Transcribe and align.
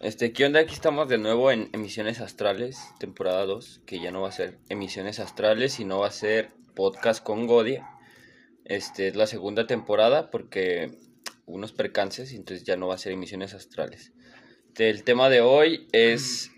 Este, 0.00 0.32
¿qué 0.32 0.46
onda? 0.46 0.60
Aquí 0.60 0.72
estamos 0.72 1.10
de 1.10 1.18
nuevo 1.18 1.50
en 1.50 1.68
Emisiones 1.74 2.22
Astrales, 2.22 2.78
temporada 2.98 3.44
2, 3.44 3.82
que 3.84 4.00
ya 4.00 4.10
no 4.10 4.22
va 4.22 4.30
a 4.30 4.32
ser 4.32 4.58
Emisiones 4.70 5.20
Astrales, 5.20 5.74
sino 5.74 5.98
va 5.98 6.06
a 6.06 6.10
ser 6.10 6.52
podcast 6.74 7.22
con 7.22 7.46
Godia. 7.46 7.86
Este, 8.64 9.08
es 9.08 9.14
la 9.16 9.26
segunda 9.26 9.66
temporada 9.66 10.30
porque 10.30 10.96
unos 11.44 11.72
percances, 11.72 12.32
entonces 12.32 12.64
ya 12.64 12.78
no 12.78 12.86
va 12.88 12.94
a 12.94 12.98
ser 12.98 13.12
Emisiones 13.12 13.52
Astrales. 13.52 14.14
Este, 14.68 14.88
el 14.88 15.04
tema 15.04 15.28
de 15.28 15.42
hoy 15.42 15.86
es 15.92 16.50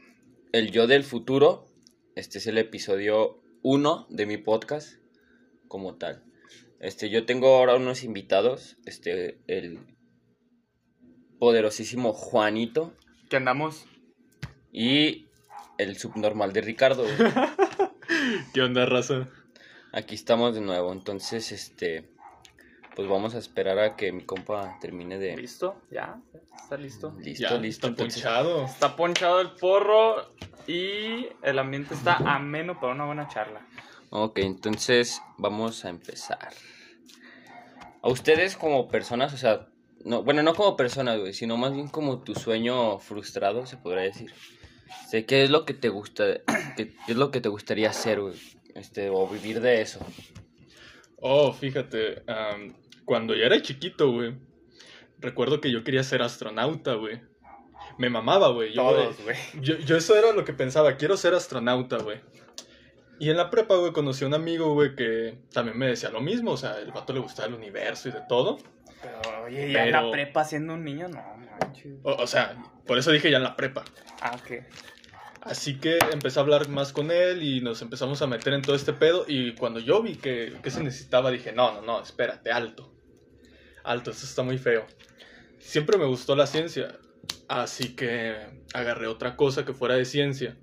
el 0.52 0.70
yo 0.70 0.86
del 0.86 1.02
futuro. 1.02 1.66
Este 2.14 2.38
es 2.38 2.46
el 2.46 2.58
episodio 2.58 3.42
1 3.64 4.06
de 4.08 4.26
mi 4.26 4.36
podcast 4.36 4.98
como 5.66 5.96
tal. 5.96 6.22
Este, 6.78 7.10
yo 7.10 7.26
tengo 7.26 7.56
ahora 7.56 7.74
unos 7.74 8.04
invitados, 8.04 8.76
este, 8.86 9.40
el 9.48 9.80
poderosísimo 11.40 12.12
Juanito 12.12 12.94
que 13.32 13.38
andamos. 13.38 13.86
Y 14.72 15.26
el 15.78 15.96
subnormal 15.96 16.52
de 16.52 16.60
Ricardo. 16.60 17.06
¿Qué 18.52 18.60
onda, 18.60 18.84
raza? 18.84 19.30
Aquí 19.90 20.14
estamos 20.14 20.54
de 20.54 20.60
nuevo, 20.60 20.92
entonces, 20.92 21.50
este, 21.50 22.10
pues 22.94 23.08
vamos 23.08 23.34
a 23.34 23.38
esperar 23.38 23.78
a 23.78 23.96
que 23.96 24.12
mi 24.12 24.24
compa 24.24 24.76
termine 24.82 25.16
de... 25.16 25.34
¿Listo? 25.34 25.80
¿Ya? 25.90 26.20
¿Está 26.62 26.76
listo? 26.76 27.16
Listo, 27.20 27.58
listo. 27.58 27.86
Está 27.86 28.02
ponchado. 28.02 28.64
Está 28.66 28.96
ponchado 28.96 29.40
el 29.40 29.52
porro 29.52 30.34
y 30.66 31.26
el 31.42 31.58
ambiente 31.58 31.94
está 31.94 32.16
ameno 32.16 32.78
para 32.78 32.92
una 32.92 33.06
buena 33.06 33.28
charla. 33.28 33.66
Ok, 34.10 34.40
entonces 34.40 35.22
vamos 35.38 35.86
a 35.86 35.88
empezar. 35.88 36.52
A 38.02 38.10
ustedes 38.10 38.58
como 38.58 38.88
personas, 38.88 39.32
o 39.32 39.38
sea, 39.38 39.71
no, 40.04 40.22
bueno, 40.22 40.42
no 40.42 40.54
como 40.54 40.76
persona, 40.76 41.16
güey, 41.16 41.32
sino 41.32 41.56
más 41.56 41.72
bien 41.72 41.88
como 41.88 42.22
tu 42.22 42.34
sueño 42.34 42.98
frustrado, 42.98 43.66
se 43.66 43.76
podría 43.76 44.04
decir. 44.04 44.32
Sé 45.08 45.26
qué 45.26 45.44
es 45.44 45.50
lo 45.50 45.64
que 45.64 45.74
te 45.74 45.88
gusta, 45.88 46.24
qué, 46.76 46.94
es 47.08 47.16
lo 47.16 47.30
que 47.30 47.40
te 47.40 47.48
gustaría 47.48 47.90
hacer, 47.90 48.20
güey, 48.20 48.34
este, 48.74 49.10
o 49.10 49.26
vivir 49.28 49.60
de 49.60 49.80
eso. 49.80 50.00
Oh, 51.20 51.52
fíjate, 51.52 52.22
cuando 53.04 53.34
ya 53.34 53.46
era 53.46 53.62
chiquito, 53.62 54.10
güey, 54.10 54.34
recuerdo 55.18 55.60
que 55.60 55.70
yo 55.70 55.84
quería 55.84 56.02
ser 56.02 56.22
astronauta, 56.22 56.94
güey. 56.94 57.20
Me 57.98 58.10
mamaba, 58.10 58.48
güey. 58.48 58.74
Todos, 58.74 59.16
güey. 59.22 59.36
Yo, 59.60 59.78
yo, 59.78 59.96
eso 59.96 60.16
era 60.16 60.32
lo 60.32 60.44
que 60.44 60.52
pensaba, 60.52 60.96
quiero 60.96 61.16
ser 61.16 61.34
astronauta, 61.34 61.98
güey. 61.98 62.20
Y 63.20 63.30
en 63.30 63.36
la 63.36 63.50
prepa, 63.50 63.76
güey, 63.76 63.92
conocí 63.92 64.24
a 64.24 64.26
un 64.26 64.34
amigo, 64.34 64.74
güey, 64.74 64.96
que 64.96 65.38
también 65.52 65.78
me 65.78 65.86
decía 65.86 66.10
lo 66.10 66.20
mismo, 66.20 66.52
o 66.52 66.56
sea, 66.56 66.80
el 66.80 66.90
vato 66.90 67.12
le 67.12 67.20
gustaba 67.20 67.48
el 67.48 67.54
universo 67.54 68.08
y 68.08 68.12
de 68.12 68.22
todo. 68.28 68.58
Pero, 69.02 69.44
oye, 69.44 69.72
ya 69.72 69.84
en 69.84 69.92
la 69.92 70.10
prepa 70.10 70.44
siendo 70.44 70.74
un 70.74 70.84
niño, 70.84 71.08
no, 71.08 71.22
manches. 71.36 71.98
O, 72.02 72.26
sea, 72.26 72.56
por 72.86 72.98
eso 72.98 73.10
dije 73.10 73.30
ya 73.30 73.38
en 73.38 73.42
la 73.42 73.56
prepa. 73.56 73.84
Ah, 74.20 74.36
ok. 74.40 74.64
Así 75.42 75.78
que 75.80 75.98
empecé 76.12 76.38
a 76.38 76.42
hablar 76.42 76.68
más 76.68 76.92
con 76.92 77.10
él 77.10 77.42
y 77.42 77.60
nos 77.60 77.82
empezamos 77.82 78.22
a 78.22 78.28
meter 78.28 78.52
en 78.52 78.62
todo 78.62 78.76
este 78.76 78.92
pedo. 78.92 79.24
Y 79.26 79.54
cuando 79.54 79.80
yo 79.80 80.00
vi 80.00 80.14
que, 80.14 80.54
que 80.62 80.70
se 80.70 80.82
necesitaba, 80.82 81.32
dije, 81.32 81.52
no, 81.52 81.72
no, 81.72 81.82
no, 81.82 82.00
espérate, 82.00 82.52
alto. 82.52 82.94
Alto, 83.82 84.12
esto 84.12 84.24
está 84.24 84.44
muy 84.44 84.58
feo. 84.58 84.86
Siempre 85.58 85.98
me 85.98 86.06
gustó 86.06 86.36
la 86.36 86.46
ciencia. 86.46 86.96
Así 87.48 87.94
que 87.96 88.36
agarré 88.72 89.08
otra 89.08 89.36
cosa 89.36 89.64
que 89.64 89.72
fuera 89.72 89.96
de 89.96 90.04
ciencia. 90.04 90.56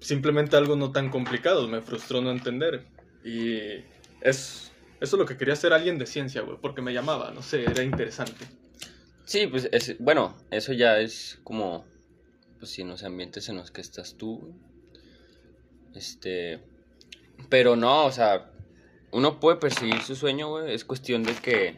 Simplemente 0.00 0.56
algo 0.56 0.76
no 0.76 0.92
tan 0.92 1.10
complicado, 1.10 1.66
me 1.66 1.80
frustró 1.80 2.20
no 2.20 2.30
entender. 2.30 2.86
Y 3.24 3.84
es 4.20 4.72
eso 5.00 5.16
es 5.16 5.20
lo 5.20 5.26
que 5.26 5.36
quería 5.36 5.56
ser 5.56 5.72
alguien 5.72 5.98
de 5.98 6.06
ciencia, 6.06 6.42
güey, 6.42 6.58
porque 6.60 6.82
me 6.82 6.92
llamaba, 6.92 7.30
no 7.30 7.42
sé, 7.42 7.64
era 7.64 7.82
interesante. 7.82 8.46
Sí, 9.24 9.46
pues, 9.46 9.68
es, 9.72 9.96
bueno, 9.98 10.36
eso 10.50 10.72
ya 10.72 10.98
es 10.98 11.38
como, 11.44 11.84
pues, 12.58 12.72
si 12.72 12.82
en 12.82 12.88
los 12.88 13.04
ambientes 13.04 13.48
en 13.48 13.56
los 13.56 13.70
que 13.70 13.80
estás 13.80 14.16
tú, 14.16 14.54
este, 15.94 16.60
pero 17.48 17.76
no, 17.76 18.06
o 18.06 18.12
sea, 18.12 18.50
uno 19.12 19.38
puede 19.40 19.58
perseguir 19.58 20.02
su 20.02 20.16
sueño, 20.16 20.50
güey, 20.50 20.72
es 20.72 20.84
cuestión 20.84 21.22
de 21.22 21.34
que 21.34 21.76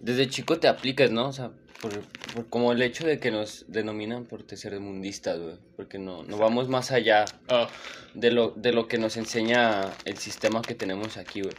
desde 0.00 0.28
chico 0.28 0.58
te 0.58 0.68
apliques, 0.68 1.10
¿no? 1.10 1.28
O 1.28 1.32
sea, 1.32 1.52
por, 1.80 2.48
como 2.48 2.72
el 2.72 2.82
hecho 2.82 3.06
de 3.06 3.18
que 3.18 3.30
nos 3.30 3.64
denominan 3.68 4.24
por 4.24 4.44
mundistas, 4.80 5.38
güey, 5.38 5.56
porque 5.76 5.98
no, 5.98 6.22
no 6.24 6.36
vamos 6.38 6.68
más 6.68 6.90
allá 6.90 7.24
ah. 7.48 7.68
de, 8.14 8.30
lo, 8.30 8.50
de 8.50 8.72
lo 8.72 8.88
que 8.88 8.98
nos 8.98 9.16
enseña 9.16 9.92
el 10.04 10.18
sistema 10.18 10.62
que 10.62 10.74
tenemos 10.74 11.16
aquí, 11.16 11.42
güey. 11.42 11.54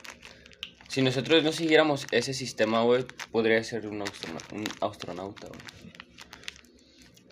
Si 0.95 1.01
nosotros 1.01 1.43
no 1.43 1.51
siguiéramos 1.51 2.07
ese 2.11 2.33
sistema, 2.33 2.81
güey, 2.83 3.03
podría 3.29 3.61
ser 3.65 3.85
un, 3.85 4.01
astronauta, 4.79 5.47
güey. 5.49 5.59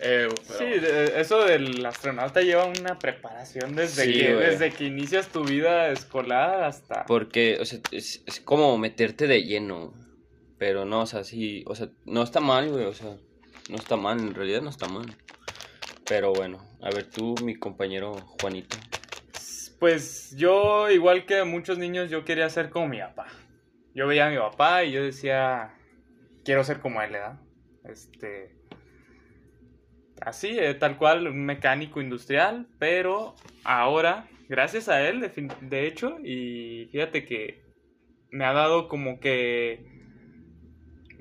Eh, 0.00 0.28
Sí, 0.58 0.66
eso 1.16 1.46
del 1.46 1.86
astronauta 1.86 2.42
lleva 2.42 2.66
una 2.66 2.98
preparación 2.98 3.74
desde, 3.74 4.12
que, 4.12 4.34
desde 4.34 4.70
que 4.70 4.84
inicias 4.84 5.28
tu 5.28 5.44
vida 5.44 5.88
escolar 5.88 6.62
hasta... 6.62 7.06
Porque, 7.06 7.56
o 7.58 7.64
sea, 7.64 7.78
es, 7.90 8.22
es, 8.26 8.38
como 8.40 8.76
meterte 8.76 9.26
de 9.26 9.44
lleno, 9.44 9.94
pero 10.58 10.84
no, 10.84 11.00
o 11.00 11.06
sea, 11.06 11.24
sí, 11.24 11.64
o 11.66 11.74
sea, 11.74 11.88
no 12.04 12.22
está 12.22 12.40
mal, 12.40 12.68
güey, 12.68 12.84
o 12.84 12.92
sea, 12.92 13.16
no 13.70 13.76
está 13.76 13.96
mal, 13.96 14.20
en 14.20 14.34
realidad 14.34 14.60
no 14.60 14.68
está 14.68 14.88
mal. 14.88 15.06
Pero 16.06 16.34
bueno, 16.34 16.68
a 16.82 16.90
ver 16.90 17.08
tú, 17.08 17.34
mi 17.42 17.54
compañero 17.54 18.14
Juanito. 18.42 18.76
Pues 19.78 20.36
yo, 20.36 20.90
igual 20.90 21.24
que 21.24 21.44
muchos 21.44 21.78
niños, 21.78 22.10
yo 22.10 22.26
quería 22.26 22.50
ser 22.50 22.68
como 22.68 22.88
mi 22.88 22.98
papá 22.98 23.26
yo 23.94 24.06
veía 24.06 24.26
a 24.26 24.30
mi 24.30 24.36
papá 24.36 24.84
y 24.84 24.92
yo 24.92 25.02
decía, 25.02 25.74
quiero 26.44 26.64
ser 26.64 26.80
como 26.80 27.00
él, 27.00 27.12
¿verdad? 27.12 27.40
Este, 27.84 28.56
así, 30.20 30.58
eh, 30.58 30.74
tal 30.74 30.96
cual, 30.96 31.28
un 31.28 31.44
mecánico 31.44 32.00
industrial, 32.00 32.68
pero 32.78 33.36
ahora, 33.62 34.28
gracias 34.48 34.88
a 34.88 35.06
él, 35.08 35.20
de, 35.60 35.86
hecho, 35.86 36.18
y 36.24 36.88
fíjate 36.90 37.24
que 37.24 37.62
me 38.30 38.44
ha 38.44 38.52
dado 38.52 38.88
como 38.88 39.20
que, 39.20 39.86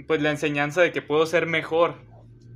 pues 0.08 0.22
la 0.22 0.32
enseñanza 0.32 0.82
de 0.82 0.92
que 0.92 1.02
puedo 1.02 1.26
ser 1.26 1.46
mejor. 1.46 1.96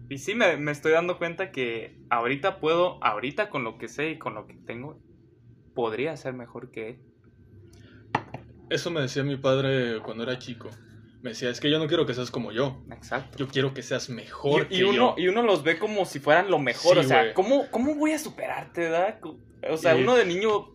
Y 0.09 0.17
sí, 0.17 0.35
me, 0.35 0.57
me 0.57 0.71
estoy 0.71 0.93
dando 0.93 1.17
cuenta 1.17 1.51
que 1.51 1.99
ahorita 2.09 2.59
puedo, 2.59 3.03
ahorita 3.03 3.49
con 3.49 3.63
lo 3.63 3.77
que 3.77 3.87
sé 3.87 4.11
y 4.11 4.17
con 4.17 4.33
lo 4.33 4.47
que 4.47 4.55
tengo, 4.65 4.99
podría 5.75 6.15
ser 6.17 6.33
mejor 6.33 6.71
que 6.71 6.89
él. 6.89 7.06
Eso 8.69 8.91
me 8.91 9.01
decía 9.01 9.23
mi 9.23 9.37
padre 9.37 9.99
cuando 10.03 10.23
era 10.23 10.37
chico. 10.39 10.69
Me 11.21 11.31
decía, 11.31 11.49
es 11.49 11.59
que 11.59 11.69
yo 11.69 11.79
no 11.79 11.87
quiero 11.87 12.05
que 12.05 12.13
seas 12.13 12.31
como 12.31 12.51
yo. 12.51 12.83
Exacto. 12.91 13.37
Yo 13.37 13.47
quiero 13.47 13.73
que 13.73 13.81
seas 13.81 14.09
mejor 14.09 14.67
y, 14.69 14.83
uno, 14.83 15.15
Y 15.17 15.27
uno 15.27 15.41
los 15.41 15.63
ve 15.63 15.79
como 15.79 16.05
si 16.05 16.19
fueran 16.19 16.49
lo 16.49 16.59
mejor. 16.59 16.97
o 16.97 17.03
sea, 17.03 17.33
¿cómo, 17.33 17.69
¿cómo, 17.71 17.95
voy 17.95 18.11
a 18.11 18.19
superarte, 18.19 18.89
da? 18.89 19.19
O 19.69 19.77
sea, 19.77 19.95
uno 19.95 20.15
de 20.15 20.25
niño 20.25 20.69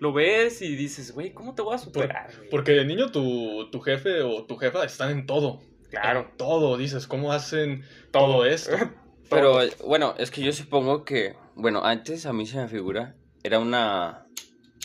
lo 0.00 0.12
ves 0.12 0.62
y 0.62 0.74
dices, 0.74 1.12
güey, 1.12 1.32
¿cómo 1.32 1.54
te 1.54 1.62
voy 1.62 1.74
a 1.74 1.78
superar? 1.78 2.30
porque 2.50 2.72
de 2.72 2.84
niño 2.84 3.12
tu, 3.12 3.70
tu, 3.70 3.80
jefe 3.80 4.22
o 4.22 4.44
tu 4.44 4.56
jefa 4.56 4.84
están 4.84 5.10
en 5.10 5.26
todo. 5.26 5.60
Claro. 5.90 6.28
En 6.30 6.36
todo. 6.36 6.76
Dices, 6.76 7.06
¿cómo 7.06 7.32
hacen 7.32 7.84
todo, 8.10 8.46
esto? 8.46 8.76
Pero 9.30 9.60
bueno, 9.84 10.14
es 10.18 10.30
que 10.30 10.42
yo 10.42 10.52
supongo 10.52 11.04
que, 11.04 11.36
bueno, 11.54 11.84
antes 11.84 12.26
a 12.26 12.32
mí 12.32 12.46
se 12.46 12.56
me 12.56 12.66
figura, 12.66 13.14
era 13.44 13.60
una, 13.60 14.26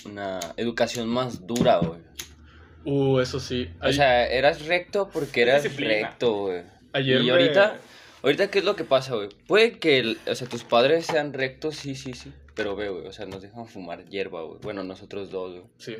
una 0.06 0.40
educación 0.58 1.08
más 1.08 1.46
dura, 1.46 1.78
güey. 1.80 2.02
Uh, 2.86 3.20
eso 3.20 3.40
sí. 3.40 3.70
O 3.82 3.92
sea, 3.92 4.28
eras 4.28 4.66
recto 4.66 5.10
porque 5.12 5.42
eras 5.42 5.76
recto, 5.76 6.34
güey. 6.44 6.64
Ayer 6.94 7.22
y 7.22 7.30
ahorita, 7.30 7.78
ahorita, 8.22 8.50
¿qué 8.50 8.60
es 8.60 8.66
lo 8.66 8.76
que 8.76 8.84
pasa, 8.84 9.16
güey? 9.16 9.30
Puede 9.48 9.80
que, 9.80 10.16
o 10.28 10.36
sea, 10.36 10.48
tus 10.48 10.64
padres 10.64 11.06
sean 11.06 11.34
rectos, 11.34 11.76
sí, 11.76 11.96
sí, 11.96 12.14
sí. 12.14 12.32
Pero 12.54 12.76
ve, 12.76 12.90
güey, 12.90 13.06
o 13.06 13.12
sea, 13.12 13.26
nos 13.26 13.42
dejan 13.42 13.68
fumar 13.68 14.06
hierba, 14.06 14.44
güey. 14.44 14.60
Bueno, 14.62 14.84
nosotros 14.84 15.30
dos, 15.30 15.52
güey. 15.52 15.66
Sí. 15.78 15.96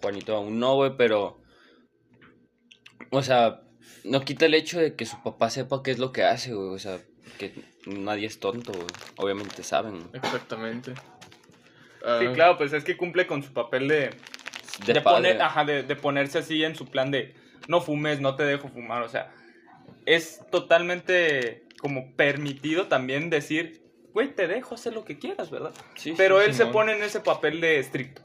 Juanito 0.00 0.34
aún 0.34 0.58
no, 0.58 0.74
güey, 0.76 0.96
pero... 0.96 1.40
O 3.10 3.22
sea, 3.22 3.60
no 4.04 4.22
quita 4.22 4.46
el 4.46 4.54
hecho 4.54 4.80
de 4.80 4.94
que 4.94 5.06
su 5.06 5.22
papá 5.22 5.50
sepa 5.50 5.82
qué 5.82 5.90
es 5.90 5.98
lo 5.98 6.12
que 6.12 6.24
hace, 6.24 6.54
güey. 6.54 6.70
O 6.70 6.78
sea, 6.78 7.00
que 7.38 7.52
nadie 7.86 8.26
es 8.26 8.40
tonto, 8.40 8.72
güey. 8.72 8.86
Obviamente 9.16 9.62
saben. 9.62 10.08
Exactamente. 10.12 10.94
Sí, 12.00 12.26
ah. 12.26 12.32
claro, 12.34 12.58
pues 12.58 12.72
es 12.72 12.84
que 12.84 12.96
cumple 12.96 13.26
con 13.26 13.42
su 13.42 13.52
papel 13.52 13.88
de 13.88 14.10
de, 14.86 15.00
poner, 15.00 15.40
ajá, 15.42 15.64
de, 15.64 15.82
de, 15.82 15.96
ponerse 15.96 16.38
así 16.38 16.64
en 16.64 16.74
su 16.74 16.86
plan 16.86 17.10
de 17.10 17.34
no 17.68 17.80
fumes, 17.80 18.20
no 18.20 18.36
te 18.36 18.44
dejo 18.44 18.68
fumar. 18.68 19.02
O 19.02 19.08
sea, 19.08 19.32
es 20.06 20.40
totalmente 20.50 21.64
como 21.78 22.14
permitido 22.16 22.86
también 22.86 23.30
decir, 23.30 23.82
güey, 24.12 24.34
te 24.34 24.46
dejo 24.46 24.74
hacer 24.74 24.94
lo 24.94 25.04
que 25.04 25.18
quieras, 25.18 25.50
¿verdad? 25.50 25.72
Sí, 25.96 26.14
Pero 26.16 26.40
él 26.40 26.54
se 26.54 26.66
pone 26.66 26.92
en 26.92 27.02
ese 27.02 27.20
papel 27.20 27.60
de 27.60 27.78
estricto. 27.78 28.22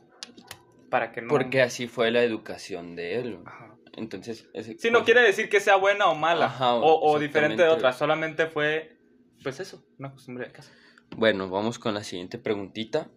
Para 0.89 1.11
que 1.11 1.21
no. 1.21 1.27
Porque 1.27 1.61
así 1.61 1.87
fue 1.87 2.11
la 2.11 2.23
educación 2.23 2.95
de 2.95 3.15
él. 3.15 3.39
Ajá. 3.45 3.75
Entonces. 3.97 4.49
sí, 4.77 4.91
no 4.91 5.03
quiere 5.03 5.21
decir 5.21 5.49
que 5.49 5.59
sea 5.59 5.77
buena 5.77 6.07
o 6.07 6.15
mala. 6.15 6.45
Ajá, 6.47 6.75
o, 6.75 7.11
o 7.11 7.19
diferente 7.19 7.63
de 7.63 7.69
otra. 7.69 7.93
Solamente 7.93 8.47
fue, 8.47 8.97
pues 9.41 9.59
eso, 9.59 9.83
una 9.97 10.11
costumbre 10.11 10.45
de 10.45 10.51
casa. 10.51 10.71
Bueno, 11.15 11.49
vamos 11.49 11.79
con 11.79 11.93
la 11.93 12.03
siguiente 12.03 12.37
preguntita. 12.37 13.09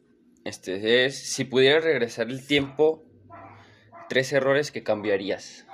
Este 0.48 1.04
es, 1.04 1.18
si 1.18 1.44
pudiera 1.44 1.78
regresar 1.78 2.28
el 2.30 2.46
tiempo 2.46 3.04
tres 4.08 4.32
errores 4.32 4.72
que 4.72 4.82
cambiarías 4.82 5.66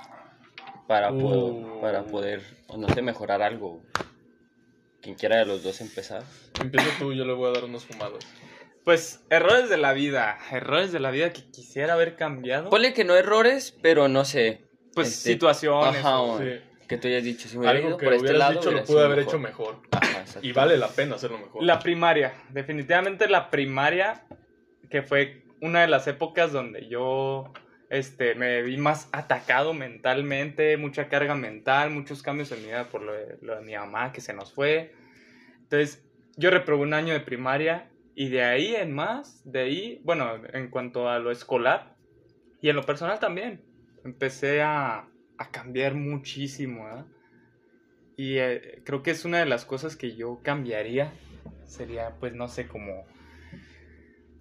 para, 0.85 1.11
poder, 1.11 1.39
uh. 1.53 1.79
para 1.79 2.03
poder, 2.03 2.41
no 2.77 2.89
sé, 2.89 3.01
mejorar 3.01 3.41
algo. 3.41 3.81
Quien 5.01 5.15
quiera 5.15 5.37
de 5.37 5.45
los 5.45 5.63
dos 5.63 5.79
empezar. 5.79 6.23
Empieza 6.59 6.89
tú, 6.99 7.13
yo 7.13 7.23
le 7.23 7.31
voy 7.31 7.49
a 7.49 7.53
dar 7.53 7.63
unos 7.63 7.85
fumados. 7.85 8.25
Pues 8.83 9.23
errores 9.29 9.69
de 9.69 9.77
la 9.77 9.93
vida, 9.93 10.37
errores 10.51 10.91
de 10.91 10.99
la 10.99 11.09
vida 11.09 11.31
que 11.31 11.49
quisiera 11.51 11.93
haber 11.93 12.17
cambiado. 12.17 12.69
Ponle 12.69 12.93
que 12.93 13.05
no 13.05 13.15
errores, 13.15 13.73
pero 13.81 14.09
no 14.09 14.25
sé. 14.25 14.65
pues 14.93 15.07
este, 15.07 15.31
situaciones. 15.31 15.99
Ajá, 16.01 16.19
o- 16.19 16.37
Sí. 16.39 16.49
Que 16.87 16.97
tú 16.97 17.07
hayas 17.07 17.23
dicho, 17.23 17.47
si 17.47 17.57
me 17.57 17.67
Algo 17.67 17.87
ido 17.87 17.97
que 17.97 18.05
por 18.05 18.13
este 18.13 18.33
lado, 18.33 18.59
dicho 18.59 18.71
lo 18.71 18.83
pude 18.83 19.03
haber 19.05 19.17
mejor. 19.19 19.29
hecho 19.29 19.39
mejor. 19.39 19.81
Ajá. 19.91 20.25
Y 20.41 20.51
vale 20.51 20.77
la 20.77 20.89
pena 20.89 21.15
hacerlo 21.15 21.37
mejor. 21.39 21.63
La 21.63 21.79
primaria, 21.79 22.33
definitivamente 22.49 23.27
la 23.27 23.49
primaria, 23.49 24.23
que 24.89 25.01
fue 25.01 25.43
una 25.61 25.81
de 25.81 25.87
las 25.87 26.07
épocas 26.07 26.51
donde 26.51 26.87
yo 26.87 27.53
este, 27.89 28.35
me 28.35 28.61
vi 28.61 28.77
más 28.77 29.09
atacado 29.11 29.73
mentalmente, 29.73 30.77
mucha 30.77 31.07
carga 31.07 31.35
mental, 31.35 31.91
muchos 31.91 32.21
cambios 32.21 32.51
en 32.51 32.61
mi 32.61 32.67
vida 32.67 32.85
por 32.85 33.01
lo 33.01 33.13
de, 33.13 33.37
lo 33.41 33.55
de 33.55 33.61
mi 33.61 33.75
mamá 33.75 34.11
que 34.11 34.21
se 34.21 34.33
nos 34.33 34.53
fue. 34.53 34.93
Entonces, 35.61 36.03
yo 36.37 36.49
reprobé 36.51 36.83
un 36.83 36.93
año 36.93 37.13
de 37.13 37.19
primaria 37.19 37.89
y 38.15 38.29
de 38.29 38.43
ahí 38.43 38.75
en 38.75 38.93
más, 38.93 39.41
de 39.43 39.59
ahí, 39.61 40.01
bueno, 40.03 40.41
en 40.53 40.69
cuanto 40.69 41.09
a 41.09 41.19
lo 41.19 41.31
escolar 41.31 41.95
y 42.61 42.69
en 42.69 42.75
lo 42.75 42.83
personal 42.83 43.19
también, 43.19 43.61
empecé 44.03 44.61
a, 44.61 45.07
a 45.37 45.51
cambiar 45.51 45.95
muchísimo, 45.95 46.85
¿verdad? 46.85 47.05
Y 48.17 48.37
eh, 48.37 48.81
creo 48.85 49.03
que 49.03 49.11
es 49.11 49.25
una 49.25 49.39
de 49.39 49.45
las 49.45 49.65
cosas 49.65 49.95
que 49.95 50.15
yo 50.15 50.39
cambiaría. 50.41 51.11
Sería, 51.65 52.15
pues, 52.19 52.33
no 52.33 52.47
sé, 52.47 52.67
como... 52.67 53.05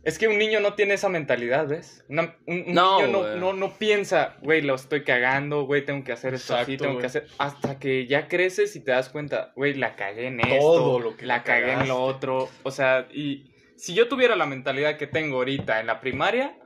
Es 0.05 0.19
que 0.19 0.29
un 0.29 0.37
niño 0.39 0.61
no 0.61 0.75
tiene 0.75 0.95
esa 0.95 1.09
mentalidad, 1.09 1.67
¿ves? 1.67 2.05
Una- 2.09 2.37
un 2.47 2.65
un 2.69 2.75
No, 2.75 3.01
niño 3.01 3.09
no, 3.11 3.37
no, 3.37 3.53
no 3.55 3.79
piensa, 3.79 4.37
güey, 4.43 4.61
lo 4.61 4.75
estoy 4.75 5.03
cagando, 5.03 5.65
güey, 5.65 5.85
tengo 5.85 6.05
que 6.05 6.13
hacer 6.13 6.35
esto 6.35 6.55
así, 6.55 6.73
Exacto, 6.75 6.85
tengo 6.89 7.01
que 7.01 7.07
hacer... 7.07 7.27
Hasta 7.39 7.79
que 7.79 8.07
ya 8.07 8.29
creces 8.29 8.77
y 8.77 8.85
te 8.85 8.91
das 8.91 9.09
cuenta, 9.09 9.53
güey, 9.57 9.75
la 9.75 9.97
cagué 9.97 10.27
en 10.27 10.41
esto, 10.41 10.59
Todo 10.59 10.99
lo 11.01 11.17
que 11.17 11.25
la 11.25 11.39
la 11.39 11.43
cagué 11.43 11.73
en 11.73 11.89
lo 11.89 12.03
otro. 12.03 12.49
O 12.65 12.71
sea, 12.71 13.09
y 13.13 13.51
si 13.77 13.95
yo 13.95 14.07
tuviera 14.09 14.37
la 14.37 14.47
mentalidad 14.47 14.99
que 14.99 15.07
tengo 15.07 15.37
ahorita 15.39 15.81
en 15.81 15.87
la 15.87 16.01
primaria, 16.01 16.57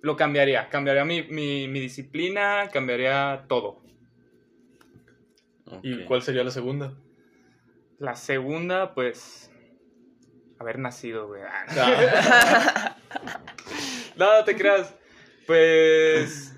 lo 0.00 0.16
cambiaría. 0.16 0.68
Cambiaría 0.70 1.04
mi, 1.04 1.22
mi, 1.22 1.68
mi 1.68 1.78
disciplina, 1.78 2.68
cambiaría 2.72 3.44
todo. 3.48 3.82
¿Y 5.82 6.04
cuál 6.04 6.22
sería 6.22 6.42
la 6.42 6.50
segunda? 6.50 6.94
La 7.98 8.16
segunda, 8.16 8.94
pues. 8.94 9.51
Haber 10.62 10.78
nacido, 10.78 11.26
güey. 11.26 11.42
Ah, 11.42 12.96
no, 14.16 14.38
no 14.38 14.44
te 14.44 14.56
creas. 14.56 14.94
Pues. 15.46 16.56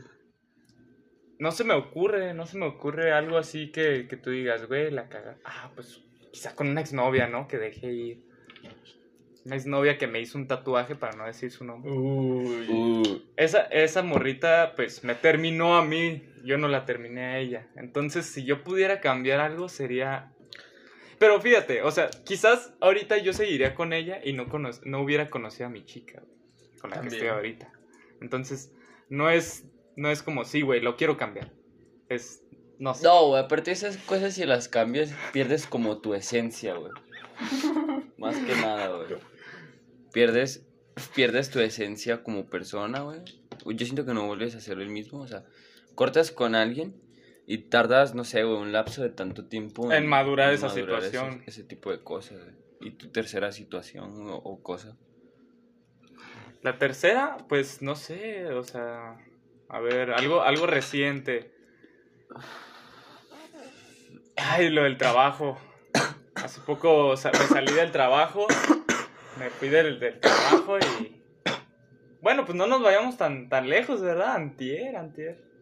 No 1.39 1.51
se 1.51 1.65
me 1.65 1.75
ocurre, 1.75 2.33
no 2.35 2.47
se 2.47 2.57
me 2.59 2.67
ocurre 2.67 3.13
algo 3.13 3.39
así 3.39 3.73
que, 3.73 4.07
que 4.09 4.17
tú 4.17 4.31
digas, 4.31 4.67
güey, 4.67 4.91
la 4.91 5.09
caga. 5.09 5.37
Ah, 5.45 5.71
pues 5.75 6.01
quizá 6.33 6.55
con 6.55 6.69
una 6.69 6.81
exnovia, 6.81 7.27
¿no? 7.29 7.49
Que 7.49 7.59
dejé 7.59 7.93
ir. 7.93 8.25
Una 9.45 9.57
exnovia 9.57 9.99
que 9.99 10.07
me 10.07 10.21
hizo 10.21 10.39
un 10.39 10.49
tatuaje 10.49 10.95
para 10.95 11.17
no 11.17 11.27
decir 11.27 11.51
su 11.51 11.65
nombre. 11.65 11.91
Uy. 11.91 12.67
Uh, 12.69 13.23
Esa, 13.37 13.63
esa 13.63 14.03
morrita, 14.03 14.73
pues 14.75 15.05
me 15.05 15.15
terminó 15.15 15.77
a 15.77 15.85
mí, 15.85 16.23
yo 16.45 16.57
no 16.57 16.69
la 16.69 16.87
terminé 16.87 17.25
a 17.25 17.39
ella. 17.39 17.67
Entonces, 17.77 18.27
si 18.27 18.45
yo 18.45 18.65
pudiera 18.65 19.01
cambiar 19.01 19.41
algo, 19.41 19.69
sería. 19.69 20.33
Pero 21.19 21.41
fíjate, 21.41 21.83
o 21.83 21.91
sea, 21.91 22.11
quizás 22.25 22.73
ahorita 22.81 23.19
yo 23.19 23.33
seguiría 23.33 23.75
con 23.75 23.93
ella 23.93 24.21
y 24.25 24.33
no, 24.33 24.49
cono- 24.49 24.71
no 24.85 25.01
hubiera 25.03 25.31
conocido 25.31 25.67
a 25.67 25.71
mi 25.71 25.85
chica, 25.85 26.21
güey, 26.25 26.79
con 26.81 26.91
la 26.91 27.01
que 27.01 27.09
estoy 27.09 27.29
ahorita. 27.29 27.73
Entonces, 28.21 28.73
no 29.09 29.31
es, 29.31 29.65
no 29.97 30.11
es 30.11 30.23
como, 30.23 30.45
sí, 30.45 30.63
güey, 30.63 30.81
lo 30.81 30.97
quiero 30.97 31.17
cambiar. 31.17 31.53
Es, 32.09 32.43
no 32.79 32.95
sé. 32.95 33.05
No, 33.05 33.29
güey, 33.29 33.43
aparte 33.43 33.71
de 33.71 33.75
esas 33.75 33.97
cosas, 33.99 34.35
si 34.35 34.45
las 34.45 34.69
cambias, 34.69 35.13
pierdes 35.33 35.67
como 35.67 35.99
tu 35.99 36.15
esencia, 36.15 36.75
güey. 36.75 36.93
Más 38.19 38.37
que 38.37 38.55
nada, 38.57 38.89
güey. 38.89 39.19
Pierdes, 40.13 40.67
pierdes 41.15 41.51
tu 41.51 41.61
esencia 41.61 42.23
como 42.23 42.47
persona, 42.49 43.01
güey. 43.01 43.21
Yo 43.67 43.85
siento 43.87 44.05
que 44.05 44.15
no 44.15 44.27
vuelves 44.27 44.55
a 44.55 44.61
ser 44.61 44.79
el 44.79 44.89
mismo, 44.89 45.21
o 45.21 45.27
sea, 45.27 45.45
cortas 45.95 46.31
con 46.31 46.55
alguien 46.55 46.95
y 47.47 47.59
tardas, 47.59 48.15
no 48.15 48.25
sé, 48.25 48.43
güey, 48.45 48.57
un 48.57 48.73
lapso 48.73 49.03
de 49.03 49.11
tanto 49.11 49.47
tiempo 49.47 49.93
En 49.93 50.07
madurar 50.07 50.53
esa 50.53 50.71
situación. 50.71 51.43
Ese, 51.47 51.63
tipo 51.63 51.91
de 51.91 52.03
cosas. 52.03 52.39
Y 52.81 52.93
tu 52.93 53.09
tercera 53.09 53.53
situación 53.53 54.31
o, 54.31 54.37
o 54.37 54.63
cosa. 54.63 54.97
La 56.63 56.79
tercera, 56.79 57.37
pues 57.49 57.83
no 57.83 57.95
sé, 57.95 58.47
o 58.47 58.63
sea, 58.63 59.19
a 59.69 59.81
ver, 59.81 60.13
algo, 60.13 60.43
algo 60.43 60.67
reciente. 60.67 61.53
Ay, 64.37 64.71
lo 64.71 64.85
del 64.85 64.97
trabajo. 64.97 65.59
Hace 66.37 66.61
poco 66.63 67.11
me 67.11 67.47
salí 67.47 67.73
del 67.73 67.93
trabajo, 67.93 68.47
me 69.39 69.51
fui 69.51 69.69
del, 69.69 70.01
del 70.01 70.21
trabajo 70.21 70.79
y... 70.79 71.23
Bueno, 72.21 72.47
pues 72.47 72.57
no 72.57 72.67
nos 72.67 72.83
vayamos 72.83 73.19
tan, 73.19 73.51
tan 73.51 73.69
lejos, 73.69 74.01
¿verdad? 74.01 74.35
Antier, 74.35 74.97
antier. 74.97 75.54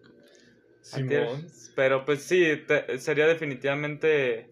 Simón. 0.82 1.46
Pero 1.74 2.04
pues 2.04 2.22
sí, 2.22 2.44
te- 2.66 2.98
sería 2.98 3.26
definitivamente 3.26 4.50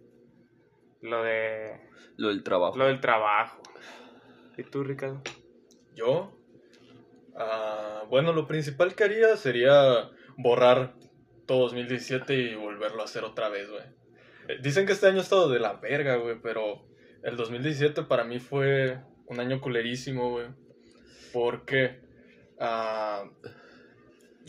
lo 1.02 1.22
de... 1.22 1.80
Lo 2.16 2.28
del 2.28 2.42
trabajo. 2.42 2.76
Lo 2.78 2.86
del 2.86 3.00
trabajo. 3.00 3.62
¿Y 4.56 4.62
tú, 4.64 4.82
Ricardo? 4.84 5.22
Yo. 5.94 6.36
ah, 7.36 8.04
bueno, 8.08 8.32
lo 8.32 8.46
principal 8.46 8.94
que 8.94 9.04
haría 9.04 9.36
sería 9.36 10.10
borrar 10.36 10.94
todo 11.46 11.60
2017 11.64 12.34
y 12.34 12.54
volverlo 12.54 13.02
a 13.02 13.04
hacer 13.04 13.24
otra 13.24 13.48
vez, 13.48 13.68
güey. 13.70 13.82
Eh, 14.48 14.58
Dicen 14.62 14.86
que 14.86 14.92
este 14.92 15.06
año 15.06 15.18
ha 15.18 15.22
estado 15.22 15.48
de 15.50 15.58
la 15.60 15.74
verga, 15.74 16.16
güey, 16.16 16.40
pero 16.40 16.86
el 17.22 17.36
2017 17.36 18.02
para 18.04 18.24
mí 18.24 18.38
fue 18.38 19.00
un 19.26 19.40
año 19.40 19.60
culerísimo, 19.60 20.30
güey. 20.30 20.46
Porque 21.32 22.00
ah, 22.58 23.24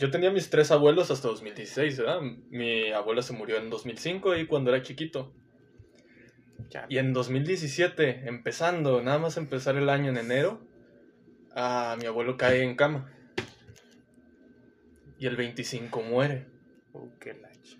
yo 0.02 0.10
tenía 0.10 0.32
mis 0.32 0.50
tres 0.50 0.72
abuelos 0.72 1.12
hasta 1.12 1.28
2016, 1.28 1.96
¿verdad? 1.98 2.20
Mi 2.50 2.90
abuela 2.90 3.22
se 3.22 3.34
murió 3.34 3.58
en 3.58 3.70
2005 3.70 4.34
y 4.36 4.48
cuando 4.48 4.74
era 4.74 4.82
chiquito. 4.82 5.32
Ya. 6.70 6.86
Y 6.88 6.98
en 6.98 7.12
2017, 7.12 8.26
empezando, 8.26 9.00
nada 9.00 9.20
más 9.20 9.36
empezar 9.36 9.76
el 9.76 9.88
año 9.88 10.10
en 10.10 10.16
enero, 10.16 10.60
ah, 11.54 11.96
mi 12.00 12.06
abuelo 12.06 12.36
cae 12.36 12.64
en 12.64 12.74
cama. 12.74 13.12
Y 15.20 15.28
el 15.28 15.36
25 15.36 16.02
muere. 16.02 16.48
Uh, 16.92 17.08
qué 17.20 17.34
la 17.34 17.52
ch- 17.52 17.78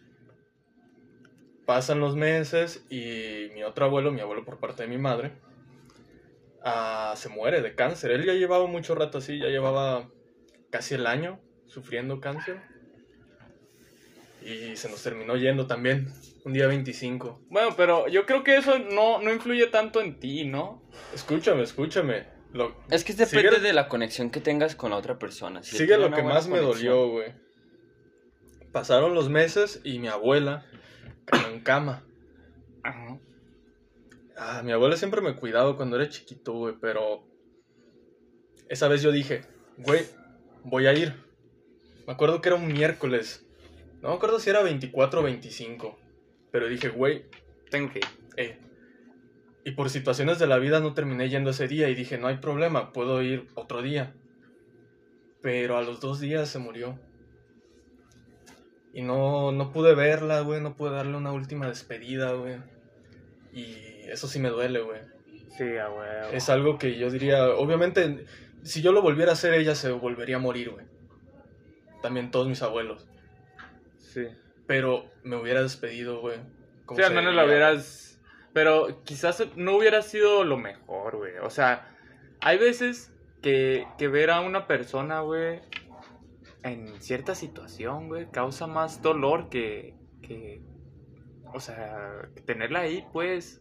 Pasan 1.67 1.99
los 1.99 2.15
meses 2.15 2.87
y 2.89 3.49
mi 3.53 3.65
otro 3.65 3.87
abuelo, 3.87 4.13
mi 4.13 4.21
abuelo 4.21 4.45
por 4.45 4.61
parte 4.61 4.85
de 4.85 4.89
mi 4.89 4.99
madre, 4.99 5.33
ah, 6.63 7.15
se 7.17 7.29
muere 7.31 7.63
de 7.63 7.75
cáncer. 7.75 8.13
Él 8.13 8.25
ya 8.25 8.35
llevaba 8.35 8.69
mucho 8.69 8.95
rato 8.95 9.19
así, 9.19 9.41
ya 9.41 9.49
llevaba 9.49 10.09
casi 10.71 10.95
el 10.95 11.09
año 11.09 11.41
sufriendo 11.73 12.21
cáncer. 12.21 12.61
Y 14.45 14.77
se 14.77 14.89
nos 14.91 15.03
terminó 15.03 15.37
yendo 15.37 15.67
también, 15.67 16.13
un 16.45 16.53
día 16.53 16.67
25. 16.67 17.43
Bueno, 17.49 17.75
pero 17.77 18.09
yo 18.09 18.27
creo 18.27 18.43
que 18.43 18.57
eso 18.57 18.79
no, 18.79 19.23
no 19.23 19.33
influye 19.33 19.69
tanto 19.69 20.01
en 20.01 20.19
ti, 20.19 20.45
¿no? 20.45 20.83
Escúchame, 21.15 21.63
escúchame. 21.63 22.27
Lo, 22.53 22.77
Es 22.91 23.05
que 23.05 23.15
depende 23.15 23.51
Sigue- 23.51 23.61
de 23.61 23.73
la 23.73 23.89
conexión 23.89 24.31
que 24.31 24.41
tengas 24.41 24.75
con 24.75 24.91
la 24.91 24.97
otra 24.97 25.19
persona. 25.19 25.63
Si 25.63 25.77
Sigue 25.79 25.97
lo 25.97 26.11
que 26.11 26.23
más 26.23 26.49
me 26.49 26.59
dolió, 26.59 27.09
güey. 27.09 27.33
Pasaron 28.73 29.15
los 29.15 29.29
meses 29.29 29.81
y 29.85 29.99
mi 30.01 30.09
abuela 30.09 30.67
en 31.51 31.61
cama. 31.61 32.05
Ajá. 32.83 33.19
Ah, 34.37 34.63
mi 34.65 34.73
abuela 34.73 34.97
siempre 34.97 35.21
me 35.21 35.37
cuidaba 35.37 35.77
cuando 35.77 35.97
era 35.97 36.09
chiquito, 36.09 36.53
güey, 36.55 36.75
pero 36.81 37.25
esa 38.69 38.89
vez 38.89 39.03
yo 39.03 39.13
dije, 39.13 39.43
güey, 39.79 40.05
voy 40.65 40.87
a 40.87 40.93
ir. 40.95 41.15
Me 42.07 42.13
acuerdo 42.13 42.41
que 42.41 42.49
era 42.49 42.57
un 42.57 42.67
miércoles. 42.69 43.47
No 44.01 44.09
me 44.11 44.15
acuerdo 44.17 44.41
si 44.41 44.51
era 44.51 44.63
24 44.63 45.21
o 45.21 45.23
25. 45.23 45.99
Pero 46.51 46.69
dije, 46.69 46.89
güey, 46.89 47.25
Tengo 47.71 47.91
que 47.93 48.01
ir. 48.01 48.05
eh. 48.37 48.59
Y 49.65 49.73
por 49.73 49.91
situaciones 49.91 50.39
de 50.41 50.49
la 50.49 50.59
vida 50.59 50.81
no 50.81 50.93
terminé 50.93 51.29
yendo 51.29 51.51
ese 51.51 51.69
día 51.69 51.89
y 51.89 51.95
dije, 51.95 52.19
no 52.19 52.27
hay 52.27 52.39
problema, 52.39 52.93
puedo 52.93 53.23
ir 53.23 53.47
otro 53.55 53.81
día. 53.81 54.13
Pero 55.41 55.77
a 55.77 55.83
los 55.83 56.01
dos 56.01 56.19
días 56.19 56.49
se 56.49 56.59
murió. 56.59 56.99
Y 58.93 59.03
no, 59.03 59.53
no 59.53 59.73
pude 59.73 59.95
verla, 59.95 60.41
güey, 60.41 60.61
no 60.61 60.77
pude 60.77 60.91
darle 60.91 61.17
una 61.17 61.33
última 61.33 61.69
despedida, 61.69 62.33
güey. 62.33 62.57
Y 63.53 63.77
eso 64.11 64.27
sí 64.27 64.39
me 64.41 64.49
duele, 64.51 64.81
güey. 64.81 65.01
Sí, 65.57 65.65
huevo. 65.65 66.29
Es 66.33 66.49
algo 66.51 66.77
que 66.77 66.99
yo 66.99 67.11
diría, 67.11 67.49
obviamente, 67.51 68.27
si 68.65 68.83
yo 68.83 68.93
lo 68.93 69.01
volviera 69.01 69.31
a 69.31 69.35
hacer, 69.35 69.55
ella 69.55 69.75
se 69.75 69.93
volvería 69.93 70.37
a 70.37 70.41
morir, 70.41 70.71
güey. 70.71 70.87
También 72.03 72.31
todos 72.31 72.49
mis 72.49 72.63
abuelos. 72.63 73.09
Sí. 73.99 74.27
Pero 74.67 75.07
me 75.23 75.37
hubiera 75.37 75.63
despedido, 75.63 76.21
güey. 76.21 76.39
Sí, 76.95 77.03
al 77.03 77.15
menos 77.15 77.35
la 77.35 77.45
hubieras. 77.45 78.21
Pero 78.53 79.03
quizás 79.05 79.43
no 79.57 79.77
hubiera 79.77 80.03
sido 80.03 80.45
lo 80.45 80.59
mejor, 80.59 81.17
güey. 81.17 81.39
O 81.43 81.51
sea, 81.51 81.89
hay 82.41 82.59
veces 82.59 83.13
que, 83.41 83.87
que 83.97 84.09
ver 84.09 84.31
a 84.31 84.41
una 84.41 84.67
persona, 84.67 85.21
güey, 85.21 85.61
en 86.63 87.01
cierta 87.01 87.35
situación, 87.35 88.09
güey, 88.09 88.31
causa 88.31 88.67
más 88.67 89.01
dolor 89.03 89.49
que. 89.49 89.95
que 90.21 90.63
o 91.55 91.61
sea, 91.61 92.29
tenerla 92.45 92.81
ahí, 92.81 93.07
pues. 93.13 93.61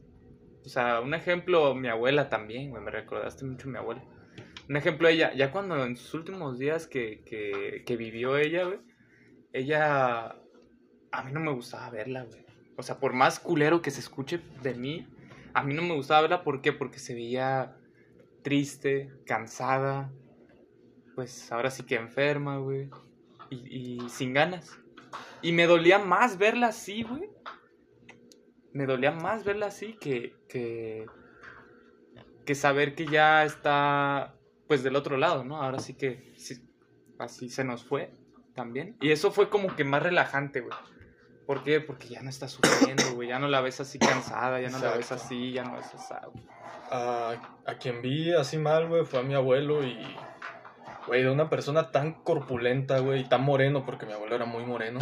O 0.65 0.69
sea, 0.69 0.99
un 0.99 1.13
ejemplo, 1.13 1.73
mi 1.73 1.87
abuela 1.87 2.29
también, 2.29 2.69
güey, 2.69 2.83
me 2.83 2.91
recordaste 2.91 3.45
mucho 3.45 3.67
a 3.67 3.71
mi 3.71 3.77
abuela. 3.77 4.03
Un 4.71 4.77
ejemplo, 4.77 5.09
ella, 5.09 5.33
ya 5.33 5.51
cuando 5.51 5.83
en 5.85 5.97
sus 5.97 6.13
últimos 6.13 6.57
días 6.57 6.87
que, 6.87 7.25
que, 7.25 7.83
que 7.85 7.97
vivió 7.97 8.37
ella, 8.37 8.63
güey, 8.63 8.79
ella, 9.51 10.37
a 11.11 11.23
mí 11.25 11.33
no 11.33 11.41
me 11.41 11.51
gustaba 11.51 11.89
verla, 11.89 12.23
güey. 12.23 12.45
O 12.77 12.81
sea, 12.81 12.97
por 12.97 13.11
más 13.11 13.37
culero 13.41 13.81
que 13.81 13.91
se 13.91 13.99
escuche 13.99 14.39
de 14.63 14.73
mí, 14.73 15.09
a 15.53 15.61
mí 15.61 15.73
no 15.73 15.81
me 15.81 15.93
gustaba 15.93 16.21
verla, 16.21 16.45
¿por 16.45 16.61
qué? 16.61 16.71
Porque 16.71 16.99
se 16.99 17.13
veía 17.13 17.75
triste, 18.43 19.11
cansada, 19.25 20.09
pues 21.15 21.51
ahora 21.51 21.69
sí 21.69 21.83
que 21.83 21.95
enferma, 21.95 22.57
güey, 22.59 22.89
y, 23.49 24.05
y 24.05 24.09
sin 24.09 24.33
ganas. 24.33 24.79
Y 25.41 25.51
me 25.51 25.65
dolía 25.67 25.99
más 25.99 26.37
verla 26.37 26.67
así, 26.67 27.03
güey. 27.03 27.29
Me 28.71 28.85
dolía 28.85 29.11
más 29.11 29.43
verla 29.43 29.65
así 29.65 29.97
que, 29.99 30.33
que, 30.47 31.07
que 32.45 32.55
saber 32.55 32.95
que 32.95 33.05
ya 33.05 33.43
está, 33.43 34.37
pues, 34.71 34.83
del 34.83 34.95
otro 34.95 35.17
lado, 35.17 35.43
¿no? 35.43 35.61
Ahora 35.61 35.79
sí 35.79 35.95
que 35.95 36.33
sí, 36.37 36.65
así 37.19 37.49
se 37.49 37.65
nos 37.65 37.83
fue 37.83 38.15
también. 38.55 38.95
Y 39.01 39.11
eso 39.11 39.29
fue 39.29 39.49
como 39.49 39.75
que 39.75 39.83
más 39.83 40.01
relajante, 40.01 40.61
güey. 40.61 40.73
¿Por 41.45 41.65
qué? 41.65 41.81
Porque 41.81 42.07
ya 42.07 42.21
no 42.21 42.29
está 42.29 42.47
sufriendo, 42.47 43.03
güey. 43.15 43.27
Ya 43.27 43.37
no 43.37 43.49
la 43.49 43.59
ves 43.59 43.81
así 43.81 43.99
cansada, 43.99 44.61
ya 44.61 44.69
no 44.69 44.79
la 44.79 44.91
ves 44.91 45.11
Exacto. 45.11 45.25
así, 45.25 45.51
ya 45.51 45.65
no 45.65 45.77
es 45.77 45.93
esa. 45.93 46.21
A, 46.89 47.33
a 47.65 47.73
quien 47.79 48.01
vi 48.01 48.33
así 48.33 48.57
mal, 48.57 48.87
güey, 48.87 49.03
fue 49.03 49.19
a 49.19 49.23
mi 49.23 49.33
abuelo 49.33 49.83
y. 49.85 49.97
Güey, 51.05 51.23
de 51.23 51.29
una 51.29 51.49
persona 51.49 51.91
tan 51.91 52.13
corpulenta, 52.23 52.99
güey, 52.99 53.19
y 53.19 53.25
tan 53.25 53.43
moreno, 53.43 53.85
porque 53.85 54.05
mi 54.05 54.13
abuelo 54.13 54.35
era 54.37 54.45
muy 54.45 54.65
moreno. 54.65 54.99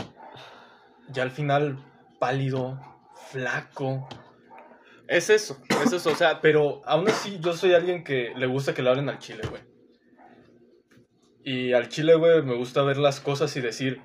Ya 1.09 1.21
al 1.21 1.29
final, 1.29 1.77
pálido, 2.17 2.79
flaco. 3.27 4.09
Es 5.09 5.31
eso, 5.31 5.57
es 5.83 5.91
eso, 5.91 6.11
o 6.11 6.15
sea, 6.15 6.39
Pero 6.39 6.83
aún 6.85 7.09
así, 7.09 7.39
yo 7.41 7.53
soy 7.53 7.73
alguien 7.73 8.03
que 8.03 8.31
le 8.35 8.45
gusta 8.45 8.75
que 8.75 8.83
le 8.83 8.89
hablen 8.89 9.09
al 9.09 9.17
chile, 9.17 9.41
güey. 9.49 9.63
Y 11.43 11.73
al 11.73 11.89
chile, 11.89 12.13
güey, 12.13 12.43
me 12.43 12.55
gusta 12.55 12.83
ver 12.83 12.97
las 12.97 13.19
cosas 13.19 13.55
y 13.57 13.61
decir, 13.61 14.03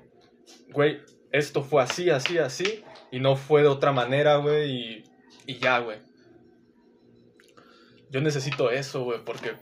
güey, 0.69 1.01
esto 1.31 1.61
fue 1.61 1.83
así, 1.83 2.09
así, 2.09 2.39
así, 2.39 2.83
y 3.11 3.19
no 3.19 3.35
fue 3.35 3.61
de 3.61 3.67
otra 3.67 3.91
manera, 3.91 4.37
güey, 4.37 4.71
y, 4.71 5.03
y 5.45 5.59
ya, 5.59 5.77
güey. 5.77 5.99
Yo 8.09 8.19
necesito 8.21 8.71
eso, 8.71 9.03
güey, 9.03 9.23
porque, 9.23 9.57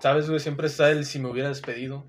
¿sabes, 0.00 0.28
güey? 0.28 0.38
Siempre 0.38 0.68
está 0.68 0.92
el 0.92 1.06
si 1.06 1.18
me 1.18 1.28
hubiera 1.28 1.48
despedido. 1.48 2.06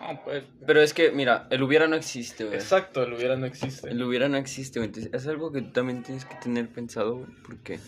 No, 0.00 0.24
pues, 0.24 0.44
Pero 0.66 0.80
es 0.80 0.94
que, 0.94 1.10
mira, 1.10 1.46
el 1.50 1.62
hubiera 1.62 1.86
no 1.88 1.96
existe, 1.96 2.44
güey. 2.44 2.56
Exacto, 2.56 3.02
el 3.02 3.12
hubiera 3.12 3.36
no 3.36 3.46
existe. 3.46 3.90
El 3.90 4.02
hubiera 4.02 4.28
no 4.28 4.36
existe, 4.36 4.78
güey. 4.78 4.88
Entonces, 4.88 5.12
es 5.12 5.26
algo 5.26 5.52
que 5.52 5.62
tú 5.62 5.72
también 5.72 6.02
tienes 6.02 6.24
que 6.24 6.34
tener 6.36 6.68
pensado, 6.68 7.16
güey. 7.16 7.30
Porque 7.44 7.78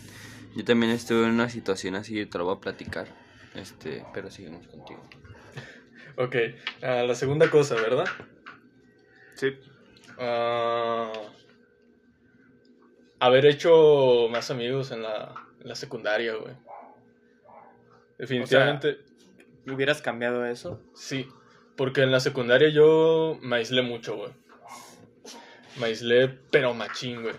yo 0.55 0.63
también 0.65 0.91
estuve 0.91 1.25
en 1.25 1.31
una 1.31 1.49
situación 1.49 1.95
así 1.95 2.19
y 2.19 2.25
te 2.25 2.37
lo 2.37 2.45
voy 2.45 2.55
a 2.55 2.59
platicar. 2.59 3.07
Este, 3.55 4.05
pero 4.13 4.31
seguimos 4.31 4.67
contigo. 4.67 5.03
Ok, 6.17 6.35
ah, 6.81 7.03
la 7.03 7.15
segunda 7.15 7.49
cosa, 7.49 7.75
¿verdad? 7.75 8.05
sí. 9.35 9.57
Ah, 10.17 11.11
haber 13.19 13.45
hecho 13.45 14.27
más 14.29 14.51
amigos 14.51 14.91
en 14.91 15.03
la, 15.03 15.33
en 15.59 15.67
la 15.67 15.75
secundaria, 15.75 16.35
güey. 16.35 16.53
Definitivamente, 18.17 18.99
¿Hubieras 19.65 20.01
cambiado 20.01 20.45
eso? 20.45 20.81
sí. 20.93 21.27
Porque 21.81 22.03
en 22.03 22.11
la 22.11 22.19
secundaria 22.19 22.69
yo 22.69 23.39
me 23.41 23.55
aislé 23.55 23.81
mucho, 23.81 24.15
güey. 24.15 24.29
Me 25.79 25.87
aislé, 25.87 26.27
pero 26.27 26.75
machín, 26.75 27.23
güey. 27.23 27.33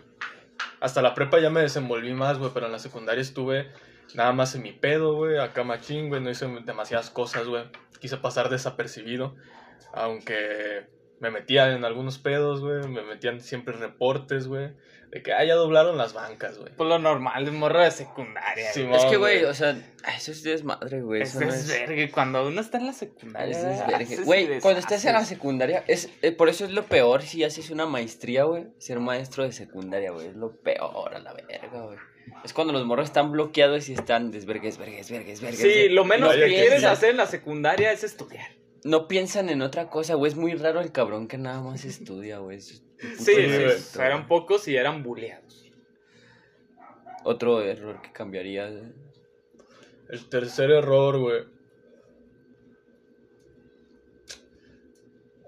Hasta 0.80 1.00
la 1.00 1.14
prepa 1.14 1.38
ya 1.38 1.48
me 1.48 1.60
desenvolví 1.60 2.12
más, 2.12 2.38
güey, 2.38 2.50
pero 2.52 2.66
en 2.66 2.72
la 2.72 2.80
secundaria 2.80 3.22
estuve 3.22 3.70
nada 4.14 4.32
más 4.32 4.56
en 4.56 4.62
mi 4.62 4.72
pedo, 4.72 5.14
güey. 5.14 5.38
Acá 5.38 5.62
machín, 5.62 6.08
güey, 6.08 6.20
no 6.20 6.28
hice 6.28 6.48
demasiadas 6.64 7.08
cosas, 7.08 7.46
güey. 7.46 7.62
Quise 8.00 8.16
pasar 8.16 8.48
desapercibido, 8.48 9.36
aunque 9.92 10.88
me 11.22 11.30
metía 11.30 11.72
en 11.72 11.84
algunos 11.84 12.18
pedos, 12.18 12.60
güey. 12.60 12.82
Me 12.88 13.02
metían 13.02 13.40
siempre 13.40 13.74
reportes, 13.74 14.48
güey. 14.48 14.72
De 15.12 15.22
que, 15.22 15.32
ah, 15.32 15.44
ya 15.44 15.54
doblaron 15.54 15.96
las 15.96 16.14
bancas, 16.14 16.58
güey. 16.58 16.72
Pues 16.76 16.88
lo 16.88 16.98
normal, 16.98 17.44
de 17.44 17.52
morro 17.52 17.80
de 17.80 17.92
secundaria. 17.92 18.72
Sí, 18.72 18.82
güey. 18.82 18.96
es 18.96 19.04
que, 19.04 19.16
güey. 19.18 19.44
o 19.44 19.54
sea, 19.54 19.76
eso 20.16 20.32
es 20.32 20.42
desmadre, 20.42 21.00
güey. 21.00 21.22
Eso 21.22 21.38
Eso 21.38 21.46
no 21.46 21.54
es 21.54 21.70
es. 21.70 21.88
verga. 21.88 22.12
Cuando 22.12 22.44
uno 22.48 22.60
está 22.60 22.78
en 22.78 22.86
la 22.86 22.92
secundaria. 22.92 23.56
Eso 23.56 23.68
es 23.68 23.80
haces 23.82 24.08
verga. 24.08 24.24
Güey, 24.24 24.60
cuando 24.60 24.80
estás 24.80 25.04
en 25.04 25.12
la 25.12 25.24
secundaria, 25.24 25.84
es, 25.86 26.10
eh, 26.22 26.32
por 26.32 26.48
eso 26.48 26.64
es 26.64 26.72
lo 26.72 26.86
peor 26.86 27.22
si 27.22 27.44
haces 27.44 27.70
una 27.70 27.86
maestría, 27.86 28.42
güey. 28.42 28.66
Ser 28.78 28.98
maestro 28.98 29.44
de 29.44 29.52
secundaria, 29.52 30.10
güey. 30.10 30.26
Es 30.26 30.34
lo 30.34 30.56
peor 30.56 31.14
a 31.14 31.20
la 31.20 31.32
verga, 31.34 31.82
güey. 31.82 31.98
Es 32.44 32.52
cuando 32.52 32.72
los 32.72 32.84
morros 32.84 33.06
están 33.06 33.30
bloqueados 33.30 33.88
y 33.88 33.92
están 33.92 34.32
desvergues, 34.32 34.76
vergues, 34.76 35.08
vergues, 35.08 35.40
vergues. 35.40 35.60
Sí, 35.60 35.88
lo 35.88 36.04
menos 36.04 36.34
que 36.34 36.48
quieres 36.48 36.80
sí. 36.80 36.86
hacer 36.86 37.10
en 37.10 37.18
la 37.18 37.26
secundaria 37.26 37.92
es 37.92 38.02
estudiar. 38.02 38.61
No 38.84 39.06
piensan 39.06 39.48
en 39.48 39.62
otra 39.62 39.88
cosa, 39.88 40.14
güey. 40.14 40.30
Es 40.30 40.36
muy 40.36 40.54
raro 40.54 40.80
el 40.80 40.92
cabrón 40.92 41.28
que 41.28 41.38
nada 41.38 41.62
más 41.62 41.84
estudia, 41.84 42.38
güey. 42.38 42.58
Es 42.58 42.82
sí, 43.18 43.32
eran 43.96 44.26
pocos 44.26 44.66
y 44.68 44.76
eran 44.76 45.02
buleados. 45.02 45.70
Otro 47.24 47.62
error 47.62 48.02
que 48.02 48.12
cambiaría. 48.12 48.68
güey. 48.68 48.92
El 50.08 50.28
tercer 50.28 50.70
error, 50.70 51.18
güey. 51.18 51.44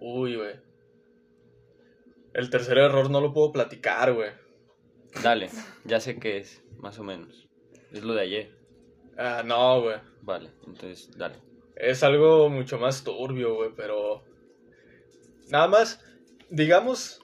Uy, 0.01 0.37
güey. 0.37 0.57
El 2.35 2.51
tercer 2.51 2.79
error 2.79 3.11
no 3.11 3.21
lo 3.21 3.33
puedo 3.33 3.53
platicar, 3.53 4.13
güey. 4.13 4.31
Dale, 5.23 5.49
ya 5.85 6.01
sé 6.01 6.19
qué 6.19 6.39
es, 6.39 6.63
más 6.79 6.99
o 6.99 7.05
menos. 7.05 7.49
Es 7.93 8.03
lo 8.03 8.15
de 8.15 8.23
ayer. 8.23 8.59
Ah, 9.17 9.43
no, 9.45 9.83
güey. 9.83 9.97
Vale, 10.23 10.51
entonces, 10.67 11.11
dale. 11.17 11.37
Es 11.77 12.03
algo 12.03 12.49
mucho 12.49 12.79
más 12.79 13.05
turbio, 13.05 13.55
güey, 13.55 13.71
pero... 13.77 14.25
Nada 15.49 15.69
más, 15.69 16.01
digamos 16.51 17.21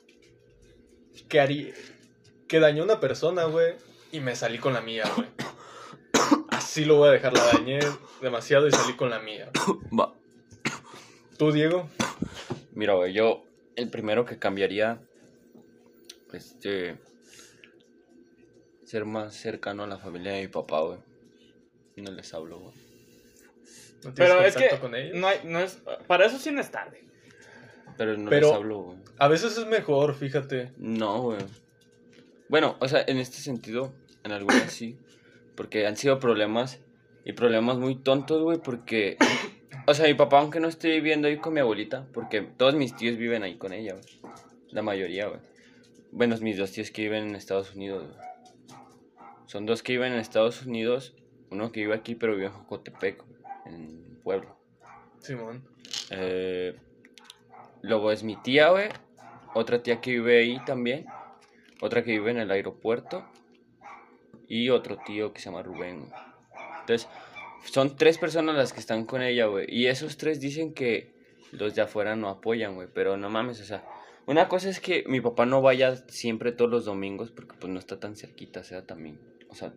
que 1.28 1.40
harí... 1.40 1.72
que 2.48 2.60
dañé 2.60 2.80
a 2.80 2.84
una 2.84 3.00
persona, 3.00 3.44
güey, 3.44 3.74
y 4.12 4.20
me 4.20 4.34
salí 4.34 4.58
con 4.58 4.72
la 4.72 4.80
mía, 4.80 5.04
güey. 5.16 5.28
Así 6.50 6.84
lo 6.84 6.96
voy 6.96 7.08
a 7.08 7.12
dejar, 7.12 7.32
la 7.32 7.44
dañé 7.46 7.78
demasiado 8.20 8.66
y 8.66 8.72
salí 8.72 8.94
con 8.94 9.10
la 9.10 9.20
mía. 9.20 9.50
Va. 9.98 10.14
¿Tú, 11.38 11.52
Diego? 11.52 11.88
Mira, 12.72 12.94
güey, 12.94 13.12
yo 13.12 13.44
el 13.76 13.88
primero 13.88 14.24
que 14.24 14.38
cambiaría, 14.38 15.00
este, 16.32 16.98
ser 18.84 19.04
más 19.04 19.34
cercano 19.34 19.84
a 19.84 19.86
la 19.86 19.98
familia 19.98 20.32
de 20.32 20.42
mi 20.42 20.48
papá, 20.48 20.80
güey. 20.80 20.98
No 21.96 22.10
les 22.10 22.32
hablo, 22.34 22.58
güey. 22.58 22.89
¿No 24.04 24.12
tienes 24.14 24.16
Pero 24.16 24.40
es 24.42 24.56
que 24.56 24.78
con 24.78 24.94
ellos? 24.94 25.16
no 25.18 25.26
hay, 25.26 25.38
no 25.44 25.60
es, 25.60 25.82
para 26.06 26.26
eso 26.26 26.38
sí 26.38 26.50
no 26.50 26.60
es 26.60 26.70
tarde. 26.70 27.04
Pero 27.96 28.16
no 28.16 28.30
Pero- 28.30 28.46
les 28.48 28.56
hablo, 28.56 28.78
güey. 28.82 28.98
A 29.18 29.28
veces 29.28 29.58
es 29.58 29.66
mejor, 29.66 30.14
fíjate. 30.14 30.72
No, 30.78 31.20
güey. 31.22 31.38
Bueno, 32.48 32.76
o 32.80 32.88
sea, 32.88 33.04
en 33.06 33.18
este 33.18 33.38
sentido, 33.38 33.92
en 34.24 34.32
algunas 34.32 34.72
sí. 34.72 34.98
Porque 35.54 35.86
han 35.86 35.96
sido 35.96 36.18
problemas 36.18 36.80
y 37.24 37.34
problemas 37.34 37.76
muy 37.76 37.96
tontos, 37.96 38.42
güey, 38.42 38.58
porque... 38.58 39.18
O 39.86 39.94
sea, 39.94 40.06
mi 40.06 40.14
papá, 40.14 40.40
aunque 40.40 40.60
no 40.60 40.68
esté 40.68 40.88
viviendo 40.88 41.28
ahí 41.28 41.36
con 41.36 41.52
mi 41.52 41.60
abuelita, 41.60 42.06
porque 42.12 42.40
todos 42.42 42.74
mis 42.74 42.96
tíos 42.96 43.16
viven 43.18 43.42
ahí 43.42 43.56
con 43.56 43.72
ella, 43.72 43.94
güey. 43.94 44.32
La 44.70 44.82
mayoría, 44.82 45.26
güey. 45.26 45.40
Bueno, 46.12 46.36
mis 46.40 46.56
dos 46.56 46.72
tíos 46.72 46.90
que 46.90 47.02
viven 47.02 47.28
en 47.28 47.34
Estados 47.34 47.74
Unidos, 47.74 48.04
güey. 48.06 48.30
Son 49.46 49.66
dos 49.66 49.82
que 49.82 49.92
viven 49.92 50.12
en 50.12 50.18
Estados 50.20 50.64
Unidos, 50.64 51.14
uno 51.50 51.72
que 51.72 51.80
vive 51.80 51.94
aquí, 51.94 52.14
pero 52.14 52.34
vive 52.34 52.46
en 52.46 52.52
Jocotepec, 52.52 53.24
güey, 53.26 53.39
en 53.74 54.20
Puebla. 54.22 54.54
Simón. 55.20 55.64
Eh, 56.10 56.76
luego 57.82 58.10
es 58.12 58.22
mi 58.22 58.36
tía, 58.36 58.70
güey. 58.70 58.88
Otra 59.54 59.82
tía 59.82 60.00
que 60.00 60.12
vive 60.12 60.38
ahí 60.38 60.58
también. 60.64 61.06
Otra 61.80 62.04
que 62.04 62.12
vive 62.12 62.30
en 62.30 62.38
el 62.38 62.50
aeropuerto. 62.50 63.24
Y 64.48 64.70
otro 64.70 64.98
tío 64.98 65.32
que 65.32 65.40
se 65.40 65.46
llama 65.46 65.62
Rubén. 65.62 66.10
Entonces, 66.80 67.08
son 67.64 67.96
tres 67.96 68.18
personas 68.18 68.56
las 68.56 68.72
que 68.72 68.80
están 68.80 69.04
con 69.04 69.22
ella, 69.22 69.46
güey. 69.46 69.66
Y 69.68 69.86
esos 69.86 70.16
tres 70.16 70.40
dicen 70.40 70.74
que 70.74 71.14
los 71.52 71.74
de 71.74 71.82
afuera 71.82 72.16
no 72.16 72.28
apoyan, 72.28 72.74
güey. 72.74 72.88
Pero 72.92 73.16
no 73.16 73.30
mames, 73.30 73.60
o 73.60 73.64
sea. 73.64 73.84
Una 74.26 74.48
cosa 74.48 74.68
es 74.68 74.80
que 74.80 75.04
mi 75.08 75.20
papá 75.20 75.46
no 75.46 75.60
vaya 75.60 75.96
siempre 76.08 76.52
todos 76.52 76.70
los 76.70 76.84
domingos 76.84 77.32
porque 77.32 77.56
pues 77.58 77.72
no 77.72 77.78
está 77.78 77.98
tan 77.98 78.14
cerquita, 78.14 78.60
o 78.60 78.64
sea, 78.64 78.86
también. 78.86 79.18
O 79.48 79.54
sea, 79.54 79.72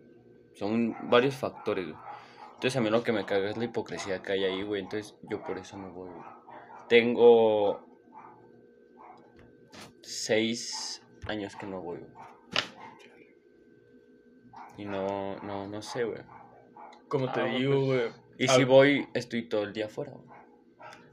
son 0.54 0.94
varios 1.10 1.34
factores, 1.34 1.86
güey. 1.86 1.96
Entonces 2.64 2.78
a 2.78 2.80
mí 2.80 2.88
lo 2.88 3.02
que 3.02 3.12
me 3.12 3.26
caga 3.26 3.50
es 3.50 3.58
la 3.58 3.64
hipocresía 3.64 4.22
que 4.22 4.32
hay 4.32 4.44
ahí, 4.44 4.62
güey. 4.62 4.80
Entonces 4.80 5.14
yo 5.20 5.42
por 5.42 5.58
eso 5.58 5.76
no 5.76 5.90
voy, 5.90 6.08
güey. 6.08 6.24
Tengo 6.88 7.86
seis 10.00 11.02
años 11.26 11.56
que 11.56 11.66
no 11.66 11.82
voy, 11.82 11.98
güey. 11.98 12.10
Y 14.78 14.86
no, 14.86 15.36
no, 15.42 15.68
no 15.68 15.82
sé, 15.82 16.04
güey. 16.04 16.22
Como 17.08 17.30
te 17.32 17.42
Ah, 17.42 17.44
digo, 17.44 17.84
güey. 17.84 18.08
Y 18.38 18.46
A- 18.48 18.54
si 18.54 18.64
voy, 18.64 19.08
estoy 19.12 19.46
todo 19.46 19.64
el 19.64 19.74
día 19.74 19.84
afuera, 19.84 20.12
güey. 20.12 20.24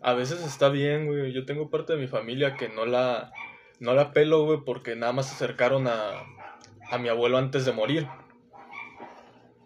A 0.02 0.14
veces 0.14 0.42
está 0.46 0.70
bien, 0.70 1.06
güey. 1.06 1.34
Yo 1.34 1.44
tengo 1.46 1.70
parte 1.70 1.92
de 1.92 2.00
mi 2.00 2.08
familia 2.08 2.56
que 2.56 2.70
no 2.70 2.86
la, 2.86 3.34
no 3.82 3.94
la 3.94 4.14
pelo, 4.14 4.46
güey, 4.46 4.62
porque 4.66 4.96
nada 4.96 5.12
más 5.12 5.28
se 5.28 5.36
acercaron 5.36 5.88
a, 5.90 6.24
a 6.90 6.98
mi 6.98 7.10
abuelo 7.10 7.38
antes 7.38 7.66
de 7.66 7.74
morir. 7.74 8.08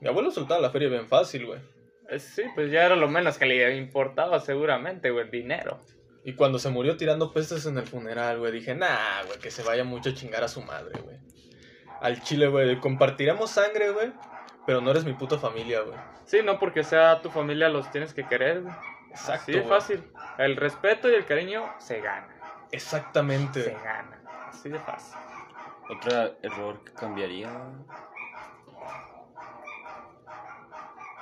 Mi 0.01 0.07
abuelo 0.07 0.31
soltaba 0.31 0.59
la 0.59 0.71
feria 0.71 0.89
bien 0.89 1.07
fácil, 1.07 1.45
güey. 1.45 1.74
Eh, 2.09 2.19
Sí, 2.19 2.43
pues 2.53 2.71
ya 2.71 2.85
era 2.85 2.95
lo 2.95 3.07
menos 3.07 3.37
que 3.37 3.45
le 3.45 3.75
importaba 3.77 4.39
seguramente, 4.39 5.09
güey, 5.11 5.25
el 5.25 5.31
dinero. 5.31 5.79
Y 6.23 6.33
cuando 6.33 6.57
se 6.57 6.69
murió 6.69 6.97
tirando 6.97 7.31
pestes 7.31 7.65
en 7.65 7.77
el 7.77 7.85
funeral, 7.85 8.39
güey, 8.39 8.51
dije, 8.51 8.73
nah, 8.73 9.23
güey, 9.27 9.39
que 9.39 9.51
se 9.51 9.63
vaya 9.63 9.83
mucho 9.83 10.09
a 10.09 10.13
chingar 10.13 10.43
a 10.43 10.47
su 10.47 10.61
madre, 10.61 10.99
güey. 11.01 11.17
Al 12.01 12.21
chile, 12.23 12.47
güey, 12.47 12.79
compartiremos 12.79 13.51
sangre, 13.51 13.91
güey, 13.91 14.11
pero 14.65 14.81
no 14.81 14.91
eres 14.91 15.05
mi 15.05 15.13
puta 15.13 15.37
familia, 15.37 15.81
güey. 15.81 15.97
Sí, 16.25 16.39
no 16.43 16.57
porque 16.59 16.83
sea 16.83 17.21
tu 17.21 17.29
familia 17.29 17.69
los 17.69 17.91
tienes 17.91 18.13
que 18.13 18.25
querer, 18.27 18.61
güey. 18.63 18.73
Exacto. 19.11 19.51
De 19.51 19.59
güey. 19.59 19.69
fácil. 19.69 20.03
El 20.39 20.55
respeto 20.57 21.09
y 21.09 21.13
el 21.13 21.25
cariño 21.25 21.71
se 21.79 22.01
gana. 22.01 22.27
Se 22.69 22.75
Exactamente. 22.75 23.77
gana. 23.83 24.21
Así 24.49 24.69
de 24.69 24.79
fácil. 24.79 25.15
Otro 25.89 26.35
error 26.41 26.83
que 26.83 26.91
cambiaría. 26.93 27.49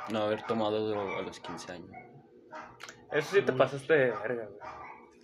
No 0.09 0.23
haber 0.23 0.43
tomado 0.43 0.87
droga 0.89 1.19
a 1.19 1.21
los 1.21 1.39
15 1.39 1.71
años. 1.71 1.91
Eso 3.11 3.35
sí 3.35 3.41
te 3.41 3.53
pasaste 3.53 3.93
de 3.93 4.11
verga, 4.11 4.45
güey. 4.47 4.59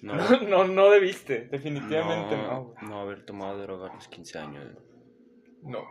No, 0.01 0.13
No, 0.41 0.63
no, 0.63 0.67
no 0.67 0.89
debiste. 0.89 1.47
Definitivamente 1.51 2.37
no, 2.37 2.43
no, 2.47 2.63
güey. 2.63 2.75
no 2.87 3.01
haber 3.01 3.25
tomado 3.25 3.57
droga 3.61 3.89
a 3.91 3.95
los 3.95 4.07
15 4.07 4.39
años. 4.39 4.65
No. 5.63 5.83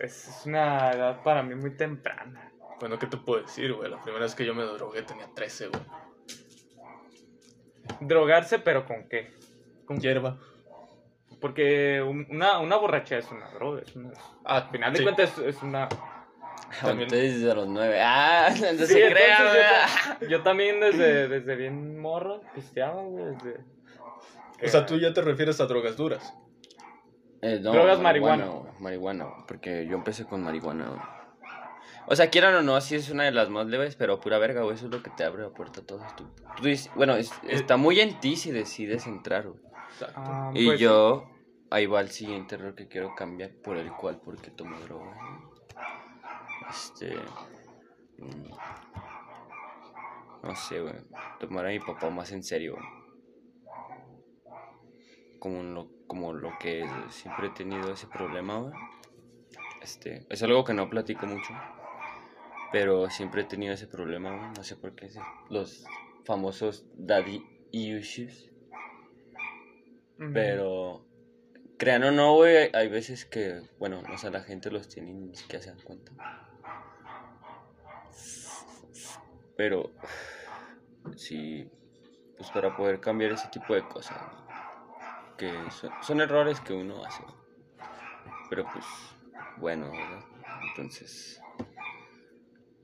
Es, 0.00 0.28
es 0.28 0.46
una 0.46 0.90
edad 0.92 1.22
para 1.22 1.42
mí 1.42 1.54
muy 1.54 1.76
temprana. 1.76 2.52
Bueno, 2.80 2.98
¿qué 2.98 3.06
te 3.06 3.18
puedo 3.18 3.42
decir, 3.42 3.74
güey? 3.74 3.90
La 3.90 4.00
primera 4.00 4.24
vez 4.24 4.34
que 4.34 4.46
yo 4.46 4.54
me 4.54 4.62
drogué 4.62 5.02
tenía 5.02 5.28
13, 5.34 5.68
güey. 5.68 5.82
Drogarse, 8.00 8.58
pero 8.60 8.86
¿con 8.86 9.08
qué? 9.08 9.34
Con 9.84 9.98
hierba. 10.00 10.38
Porque 11.40 12.00
un- 12.02 12.26
una, 12.30 12.58
una 12.60 12.76
borrachera 12.76 13.20
es 13.20 13.30
una 13.30 13.50
droga. 13.50 13.82
Es 13.82 13.94
una, 13.96 14.12
Ah, 14.44 14.56
al 14.58 14.70
final 14.70 14.92
de 14.92 14.98
sí. 14.98 15.04
cuentas 15.04 15.38
es, 15.38 15.56
es 15.56 15.62
una... 15.62 15.88
También- 16.80 17.02
Entonces 17.12 17.40
desde 17.40 17.54
los 17.54 17.68
9. 17.68 18.00
Ah, 18.02 18.48
no 18.50 18.86
Sí, 18.86 18.94
se 18.94 20.28
yo, 20.28 20.42
también 20.42 20.80
desde, 20.80 21.28
desde 21.28 21.56
bien 21.56 21.98
morro 21.98 22.40
pisteaba, 22.54 23.02
güey. 23.02 23.24
Desde... 23.36 23.60
O 24.62 24.68
sea, 24.68 24.84
tú 24.86 24.98
ya 24.98 25.12
te 25.14 25.22
refieres 25.22 25.60
a 25.60 25.66
drogas 25.66 25.96
duras. 25.96 26.34
Eh, 27.42 27.58
no, 27.62 27.72
Drogas 27.72 28.00
marihuana. 28.00 28.44
marihuana. 28.44 28.70
Marihuana, 28.80 29.26
porque 29.48 29.86
yo 29.86 29.96
empecé 29.96 30.24
con 30.26 30.42
marihuana. 30.42 31.16
O 32.06 32.14
sea, 32.16 32.28
quieran 32.28 32.54
o 32.56 32.62
no, 32.62 32.78
sí 32.80 32.96
es 32.96 33.08
una 33.10 33.24
de 33.24 33.30
las 33.30 33.48
más 33.48 33.66
leves, 33.66 33.96
pero 33.96 34.20
pura 34.20 34.38
verga, 34.38 34.62
güey, 34.62 34.74
eso 34.74 34.86
es 34.86 34.92
lo 34.92 35.02
que 35.02 35.10
te 35.10 35.24
abre 35.24 35.42
la 35.44 35.50
puerta 35.50 35.80
a 35.80 35.84
todo 35.84 36.04
esto. 36.04 36.24
Tú 36.56 36.64
dices- 36.64 36.90
bueno, 36.94 37.14
es- 37.14 37.32
está 37.48 37.76
muy 37.76 38.00
en 38.00 38.18
ti 38.20 38.36
si 38.36 38.50
decides 38.50 39.06
entrar, 39.06 39.46
güey. 39.48 39.60
Exacto. 39.92 40.14
Ah, 40.22 40.50
Y 40.54 40.66
pues, 40.66 40.80
yo, 40.80 41.30
ahí 41.70 41.86
va 41.86 42.00
el 42.00 42.10
siguiente 42.10 42.56
error 42.56 42.74
que 42.74 42.88
quiero 42.88 43.14
cambiar, 43.14 43.50
por 43.62 43.76
el 43.78 43.90
cual, 43.92 44.20
porque 44.24 44.50
tomo 44.50 44.78
droga. 44.80 45.16
Este. 46.70 47.14
No 50.42 50.54
sé, 50.54 50.80
güey. 50.80 50.94
Tomar 51.38 51.66
a 51.66 51.70
mi 51.70 51.80
papá 51.80 52.10
más 52.10 52.32
en 52.32 52.42
serio. 52.42 52.76
Como 55.38 55.62
lo, 55.62 55.90
como 56.06 56.32
lo 56.32 56.58
que 56.58 56.82
es. 56.82 56.90
Siempre 57.10 57.48
he 57.48 57.50
tenido 57.50 57.92
ese 57.92 58.06
problema, 58.06 58.58
güey. 58.58 58.74
Este, 59.82 60.26
es 60.28 60.42
algo 60.42 60.64
que 60.64 60.74
no 60.74 60.88
platico 60.88 61.26
mucho. 61.26 61.52
Pero 62.72 63.10
siempre 63.10 63.42
he 63.42 63.44
tenido 63.44 63.74
ese 63.74 63.86
problema, 63.86 64.36
güey. 64.36 64.50
No 64.56 64.62
sé 64.62 64.76
por 64.76 64.94
qué. 64.94 65.10
Los 65.48 65.84
famosos 66.24 66.86
daddy 66.94 67.44
issues. 67.72 68.50
Pero, 70.34 71.06
crean 71.78 72.04
o 72.04 72.12
no, 72.12 72.34
güey, 72.34 72.68
hay 72.74 72.88
veces 72.88 73.24
que, 73.24 73.62
bueno, 73.78 74.02
o 74.12 74.18
sea, 74.18 74.28
la 74.28 74.42
gente 74.42 74.70
los 74.70 74.86
tiene 74.86 75.12
y 75.12 75.14
ni 75.14 75.34
siquiera 75.34 75.62
se 75.62 75.70
dan 75.70 75.80
cuenta. 75.80 76.12
Pero, 79.60 79.92
sí, 81.16 81.70
pues 82.38 82.50
para 82.50 82.74
poder 82.74 82.98
cambiar 82.98 83.32
ese 83.32 83.46
tipo 83.48 83.74
de 83.74 83.86
cosas, 83.86 84.16
que 85.36 85.52
son, 85.70 85.90
son 86.00 86.22
errores 86.22 86.58
que 86.60 86.72
uno 86.72 87.04
hace. 87.04 87.22
Pero 88.48 88.64
pues, 88.72 88.86
bueno, 89.58 89.90
¿verdad? 89.92 90.24
Entonces, 90.70 91.42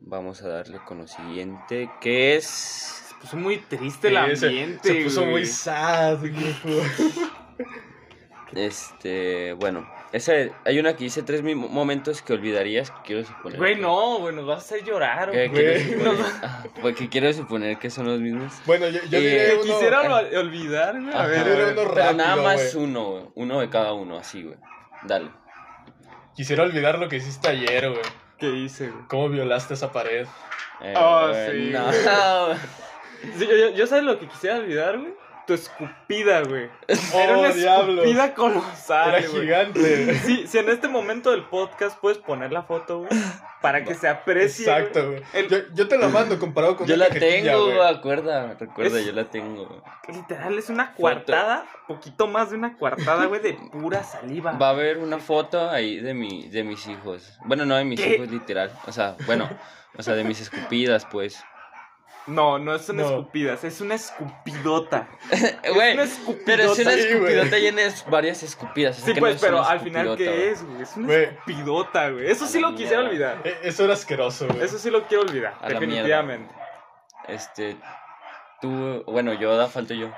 vamos 0.01 0.43
a 0.43 0.49
darle 0.49 0.79
con 0.85 0.99
lo 0.99 1.07
siguiente, 1.07 1.91
que 1.99 2.37
es... 2.37 2.45
Se 2.45 3.15
puso 3.23 3.39
muy 3.39 3.57
triste 3.57 4.09
el 4.09 4.37
se- 4.37 4.47
ambiente, 4.47 4.89
Se, 4.99 5.05
puso 5.05 5.21
güey. 5.23 5.33
muy 5.33 5.47
sad. 5.47 6.19
Este, 8.53 9.55
bueno, 9.55 9.89
ese, 10.13 10.53
hay 10.65 10.79
una 10.79 10.95
que 10.97 11.05
dice 11.05 11.23
tres 11.23 11.43
momentos 11.43 12.23
que 12.23 12.33
olvidarías 12.33 12.91
que 12.91 12.97
quiero 13.05 13.25
suponer. 13.25 13.59
Güey, 13.59 13.77
no, 13.77 14.19
güey, 14.19 14.35
nos 14.35 14.47
vas 14.47 14.59
a 14.59 14.61
hacer 14.61 14.85
llorar, 14.85 15.31
güey. 15.31 15.49
suponer, 15.85 16.17
ah, 16.43 16.65
pues 16.81 16.97
que 16.97 17.09
quiero 17.09 17.33
suponer 17.33 17.79
que 17.79 17.91
son 17.91 18.07
los 18.07 18.21
mismos. 18.21 18.53
Bueno, 18.67 18.89
yo, 18.89 19.01
yo 19.11 19.19
Eh, 19.19 19.21
diré 19.21 19.47
Que 19.47 19.55
uno... 19.55 19.63
quisiera 19.65 20.03
ol- 20.03 20.37
olvidar, 20.37 21.01
güey. 21.01 21.15
A 21.15 21.27
ver, 21.27 21.39
yo 21.45 21.51
diré 21.53 21.65
uno 21.65 21.75
Pero 21.75 21.95
rápido, 21.95 22.13
nada 22.15 22.37
más 22.37 22.75
uno, 22.75 23.05
güey, 23.11 23.25
uno 23.35 23.61
de 23.61 23.69
cada 23.71 23.93
uno, 23.93 24.17
así, 24.19 24.43
güey. 24.43 24.57
Dale. 25.05 25.31
Quisiera 26.35 26.63
olvidar 26.63 26.99
lo 26.99 27.09
que 27.09 27.17
hiciste 27.17 27.49
ayer, 27.49 27.89
güey. 27.91 28.03
¿Qué 28.39 28.49
hice, 28.51 28.91
güey? 28.91 29.05
Cómo 29.09 29.29
violaste 29.29 29.75
esa 29.75 29.91
pared. 29.93 30.27
Eh, 30.83 30.95
Ah, 30.97 31.29
güey, 31.31 31.67
sí, 31.67 31.71
no. 31.73 31.85
güey. 31.85 32.59
Sí, 33.39 33.47
yo, 33.47 33.57
yo, 33.57 33.71
yo 33.71 33.87
sabes 33.87 34.05
lo 34.05 34.19
que 34.19 34.29
quisiera 34.29 34.57
olvidar, 34.57 34.99
güey. 34.99 35.15
Tu 35.47 35.55
escupida, 35.55 36.43
güey. 36.43 36.69
Era 37.15 37.39
una 37.39 37.51
Oh, 37.51 37.53
diablo. 37.53 38.03
escupida 38.03 38.35
colosal, 38.35 39.15
Era 39.15 39.29
güey. 39.29 39.43
gigante. 39.43 40.15
Sí, 40.21 40.47
si 40.49 40.59
en 40.59 40.69
este 40.69 40.89
momento 40.89 41.31
del 41.31 41.45
podcast 41.45 41.97
puedes 42.01 42.19
poner 42.19 42.51
la 42.53 42.65
foto, 42.65 42.99
güey, 43.01 43.11
para 43.63 43.85
que 43.85 43.95
se 43.95 44.09
aprecie. 44.09 44.65
Exacto, 44.67 45.07
güey. 45.11 45.23
El- 45.33 45.49
Yo, 45.49 45.59
yo 45.73 45.87
te 45.87 45.99
la 45.99 46.09
mando 46.09 46.39
comparado 46.41 46.77
con 46.77 46.87
Yo 46.89 46.97
la 46.97 47.09
tengo, 47.11 47.67
güey. 47.67 47.79
acuerda, 47.81 48.55
recuerda, 48.59 48.99
Es- 48.99 49.07
yo 49.07 49.13
la 49.13 49.25
tengo. 49.25 49.83
Literal, 50.09 50.59
es 50.59 50.69
una 50.69 50.93
cuartada, 50.95 51.65
poquito 51.87 52.27
más 52.27 52.51
de 52.51 52.57
una 52.57 52.77
cuartada, 52.77 53.27
güey, 53.27 53.41
de 53.41 53.53
pura 53.71 54.03
saliva. 54.03 54.51
Va 54.53 54.69
a 54.69 54.71
haber 54.71 54.99
una 54.99 55.19
foto 55.19 55.71
ahí 55.71 56.01
de 56.01 56.13
mi, 56.13 56.49
de 56.49 56.65
mis 56.65 56.87
hijos. 56.89 57.39
Bueno, 57.45 57.65
no 57.67 57.77
de 57.77 57.85
mis 57.85 58.01
¿Qué? 58.01 58.15
hijos, 58.17 58.29
literal. 58.31 58.73
O 58.87 58.91
sea, 58.93 59.15
bueno, 59.27 59.49
o 59.97 60.03
sea, 60.03 60.15
de 60.15 60.25
mis 60.25 60.41
escupidas, 60.41 61.07
pues. 61.07 61.39
No, 62.27 62.59
no 62.59 62.77
son 62.79 62.97
No. 62.97 63.05
escupidas, 63.09 63.63
es 63.63 63.81
una 63.81 63.95
escupidota. 63.95 65.09
Güey, 65.75 65.95
una 65.95 66.03
escupidota. 66.03 66.43
pero 66.45 66.63
es 66.73 66.79
una 66.81 66.93
escupidota 66.95 67.59
llena 67.59 67.83
de 67.83 67.93
varias 68.11 68.43
escupidas. 68.43 68.97
así 68.97 69.07
Sí, 69.07 69.15
que 69.15 69.21
pues, 69.21 69.33
no 69.35 69.37
es 69.37 69.43
pero 69.43 69.59
una 69.61 69.69
al 69.69 69.81
final, 69.81 70.07
escupidota, 70.09 70.37
¿qué 70.37 70.51
es, 70.51 70.65
güey? 70.67 70.83
Es 70.83 70.97
una 70.97 71.15
escupidota, 71.15 72.11
güey. 72.11 72.31
Eso 72.31 72.45
A 72.45 72.49
sí 72.49 72.61
lo 72.61 72.71
quisiera 72.75 73.03
mierda. 73.09 73.33
olvidar. 73.35 73.41
Eh, 73.45 73.59
Eso 73.63 73.85
era 73.85 73.93
asqueroso, 73.95 74.49
güey. 74.49 74.63
Eso 74.63 74.79
sí 74.79 74.91
lo 74.91 75.05
quiero 75.07 75.23
olvidar, 75.23 75.55
A 75.61 75.69
definitivamente. 75.69 76.53
Este, 77.29 77.77
tú, 78.61 79.05
bueno, 79.07 79.33
yo 79.35 79.57
da 79.57 79.69
falta 79.69 79.95
yo. 79.95 80.11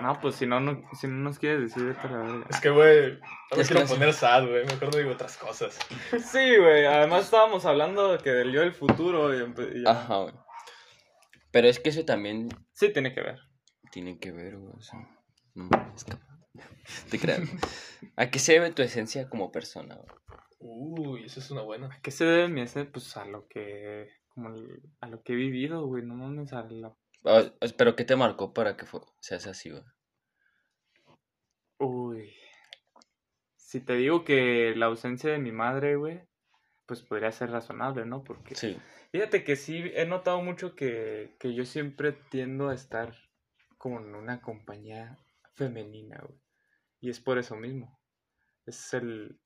No, 0.00 0.20
pues 0.20 0.36
si 0.36 0.46
no, 0.46 0.60
no, 0.60 0.82
si 0.98 1.08
no 1.08 1.14
nos 1.14 1.38
quieres 1.38 1.60
decir, 1.62 1.82
vete 1.84 2.06
a 2.06 2.10
la 2.10 2.18
verga. 2.18 2.46
Es 2.50 2.60
que, 2.60 2.70
güey, 2.70 3.12
no 3.50 3.56
me 3.56 3.62
Es 3.62 3.68
quiero 3.68 3.86
poner 3.86 4.12
sad, 4.12 4.46
güey. 4.46 4.64
Mejor 4.66 4.92
no 4.92 4.98
digo 4.98 5.12
otras 5.12 5.36
cosas. 5.36 5.78
Sí, 6.24 6.56
güey. 6.56 6.86
Además 6.86 7.24
estábamos 7.24 7.64
hablando 7.64 8.12
de 8.12 8.18
que 8.18 8.30
del 8.30 8.52
yo 8.52 8.60
del 8.60 8.72
futuro 8.74 9.34
y, 9.34 9.38
y 9.74 9.82
ya. 9.84 9.90
Ajá, 9.90 10.16
güey. 10.18 10.34
Pero 11.50 11.68
es 11.68 11.78
que 11.80 11.88
eso 11.90 12.04
también 12.04 12.48
Sí, 12.72 12.92
tiene 12.92 13.14
que 13.14 13.22
ver. 13.22 13.38
tiene 13.92 14.18
que 14.18 14.32
ver, 14.32 14.56
güey. 14.58 14.72
O 14.76 14.80
sea, 14.82 14.98
no 15.54 15.68
es 15.94 16.04
que... 16.04 16.12
Te 17.10 17.18
creas. 17.18 17.40
¿A 18.16 18.30
qué 18.30 18.38
se 18.38 18.52
debe 18.54 18.70
tu 18.72 18.82
esencia 18.82 19.28
como 19.28 19.50
persona, 19.52 19.96
güey? 19.96 20.08
Uy, 20.60 21.24
esa 21.24 21.40
es 21.40 21.50
una 21.50 21.62
buena. 21.62 21.86
¿A 21.94 22.00
qué 22.00 22.10
se 22.10 22.24
debe 22.24 22.48
mi 22.48 22.62
ese? 22.62 22.84
Pues 22.84 23.16
a 23.16 23.24
lo 23.24 23.46
que. 23.46 24.08
Como 24.28 24.48
el- 24.54 24.82
a 25.00 25.06
lo 25.08 25.22
que 25.22 25.32
he 25.34 25.36
vivido, 25.36 25.86
güey. 25.86 26.04
No 26.04 26.14
mames, 26.16 26.52
a 26.52 26.62
la. 26.64 26.96
Pero 27.76 27.94
¿qué 27.94 28.04
te 28.04 28.16
marcó 28.16 28.52
para 28.52 28.76
que 28.76 28.84
fue- 28.86 29.02
seas 29.20 29.46
así, 29.46 29.70
güey? 29.70 29.82
Uy. 31.78 32.34
Si 33.56 33.80
te 33.80 33.94
digo 33.94 34.24
que 34.24 34.74
la 34.76 34.86
ausencia 34.86 35.30
de 35.30 35.38
mi 35.38 35.52
madre, 35.52 35.96
güey. 35.96 36.22
Pues 36.88 37.02
podría 37.02 37.30
ser 37.30 37.50
razonable, 37.50 38.06
¿no? 38.06 38.24
Porque. 38.24 38.54
Sí. 38.54 38.78
Fíjate 39.12 39.44
que 39.44 39.56
sí, 39.56 39.92
he 39.94 40.06
notado 40.06 40.40
mucho 40.42 40.74
que, 40.74 41.36
que 41.38 41.54
yo 41.54 41.66
siempre 41.66 42.12
tiendo 42.30 42.70
a 42.70 42.74
estar 42.74 43.14
como 43.76 44.00
en 44.00 44.14
una 44.14 44.40
compañía 44.40 45.18
femenina, 45.54 46.18
güey. 46.26 46.40
Y 47.00 47.10
es 47.10 47.20
por 47.20 47.36
eso 47.38 47.56
mismo. 47.56 48.00
Es 48.66 48.92
el... 48.94 49.38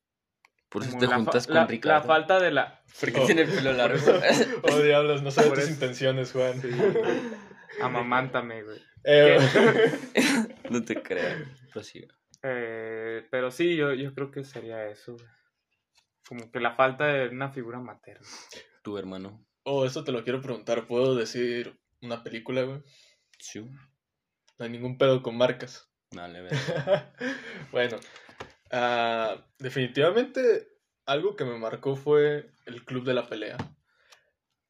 Por 0.69 0.85
eso 0.85 0.97
te 0.99 1.07
juntas 1.07 1.47
con 1.47 1.57
la, 1.57 1.67
Ricardo. 1.67 1.99
La 1.99 2.05
falta 2.07 2.41
de 2.41 2.51
la... 2.53 2.83
Porque 2.99 3.21
Oh. 3.21 3.27
tiene 3.27 3.43
el 3.43 3.51
pelo 3.51 3.73
largo. 3.73 4.01
Oh, 4.63 4.79
diablos, 4.79 5.23
no 5.23 5.31
sabes 5.33 5.51
Por 5.51 5.59
tus 5.59 5.65
eso. 5.67 5.75
intenciones, 5.75 6.33
Juan. 6.33 6.61
Sí, 6.63 6.71
amamántame, 7.83 8.63
güey. 8.63 8.81
Eh, 9.05 9.39
no 10.71 10.83
te 10.85 11.03
creas. 11.03 11.43
Prosiga. 11.73 12.09
Eh, 12.43 13.27
pero 13.31 13.51
sí, 13.51 13.77
yo, 13.77 13.93
yo 13.95 14.15
creo 14.15 14.31
que 14.31 14.45
sería 14.45 14.87
eso, 14.87 15.15
güey. 15.15 15.27
Como 16.29 16.51
que 16.51 16.61
la 16.61 16.75
falta 16.75 17.07
de 17.07 17.29
una 17.29 17.51
figura 17.51 17.81
materna. 17.81 18.27
Tu 18.83 18.97
hermano. 18.99 19.45
oh, 19.65 19.85
eso 19.85 20.05
te 20.05 20.13
lo 20.13 20.25
quiero 20.25 20.41
preguntar. 20.41 20.87
¿Puedo 20.87 21.15
decir 21.15 21.79
una 22.01 22.23
película, 22.23 22.63
güey? 22.63 22.83
Sí. 23.39 23.61
No 23.61 24.65
hay 24.65 24.71
ningún 24.71 24.99
pedo 24.99 25.23
con 25.23 25.37
marcas. 25.37 25.91
Dale, 26.11 26.43
ve. 26.43 26.51
bueno, 27.73 27.97
ah, 28.71 29.37
definitivamente 29.59 30.69
algo 31.07 31.37
que 31.37 31.45
me 31.45 31.59
marcó 31.59 31.97
fue 31.97 32.51
el 32.67 32.85
Club 32.85 33.05
de 33.05 33.15
la 33.15 33.29
Pelea. 33.29 33.57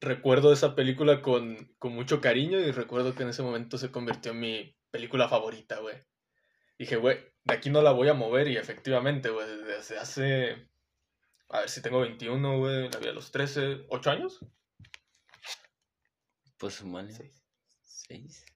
Recuerdo 0.01 0.53
esa 0.53 0.75
película 0.75 1.23
con, 1.23 1.75
con 1.79 1.95
mucho 1.95 2.21
cariño 2.21 2.59
y 2.59 2.71
recuerdo 2.73 3.15
que 3.15 3.23
en 3.23 3.29
ese 3.29 3.43
momento 3.43 3.79
se 3.79 3.91
convirtió 3.91 4.33
en 4.33 4.41
mi 4.41 4.77
película 4.91 5.29
favorita, 5.29 5.79
güey. 5.81 5.97
Dije, 6.79 6.97
güey, 6.97 7.19
de 7.45 7.55
aquí 7.55 7.71
no 7.71 7.83
la 7.83 7.93
voy 7.93 8.09
a 8.09 8.15
mover 8.15 8.49
y 8.49 8.57
efectivamente, 8.57 9.31
güey, 9.31 9.47
desde 9.65 9.99
hace... 9.99 10.69
A 11.53 11.61
ver 11.61 11.69
si 11.69 11.83
tengo 11.83 12.01
21, 12.01 12.59
güey, 12.59 12.91
la 12.91 12.99
vi 12.99 13.07
a 13.09 13.13
los 13.13 13.31
13, 13.31 13.87
¿8 13.89 14.11
años? 14.11 14.41
Pues 16.57 16.77
sumale. 16.77 17.13
Seis. 17.13 17.45
¿Seis? 17.83 18.47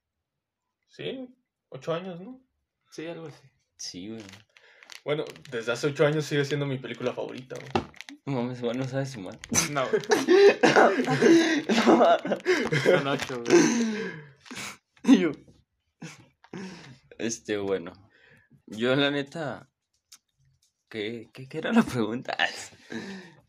Sí, 0.88 1.28
8 1.68 1.92
años, 1.92 2.18
¿no? 2.22 2.40
Sí, 2.90 3.06
algo 3.06 3.26
así. 3.26 3.42
Sí, 3.76 4.08
güey. 4.08 4.24
Bueno, 5.04 5.26
desde 5.50 5.72
hace 5.72 5.88
8 5.88 6.06
años 6.06 6.24
sigue 6.24 6.46
siendo 6.46 6.64
mi 6.64 6.78
película 6.78 7.12
favorita, 7.12 7.56
güey. 7.56 7.68
No 8.24 8.32
mames, 8.32 8.62
bueno, 8.62 8.84
no 8.84 8.88
sabes 8.88 9.10
sumar. 9.10 9.38
No, 9.70 9.86
güey. 9.90 10.00
Son 12.82 13.06
ocho, 13.06 13.44
güey. 13.44 13.58
Y 15.04 15.18
yo. 15.20 15.32
Este, 17.18 17.58
bueno. 17.58 17.92
Yo, 18.64 18.96
la 18.96 19.10
neta. 19.10 19.68
¿Qué, 20.88 21.28
qué, 21.34 21.46
qué 21.46 21.58
era 21.58 21.74
la 21.74 21.82
pregunta? 21.82 22.34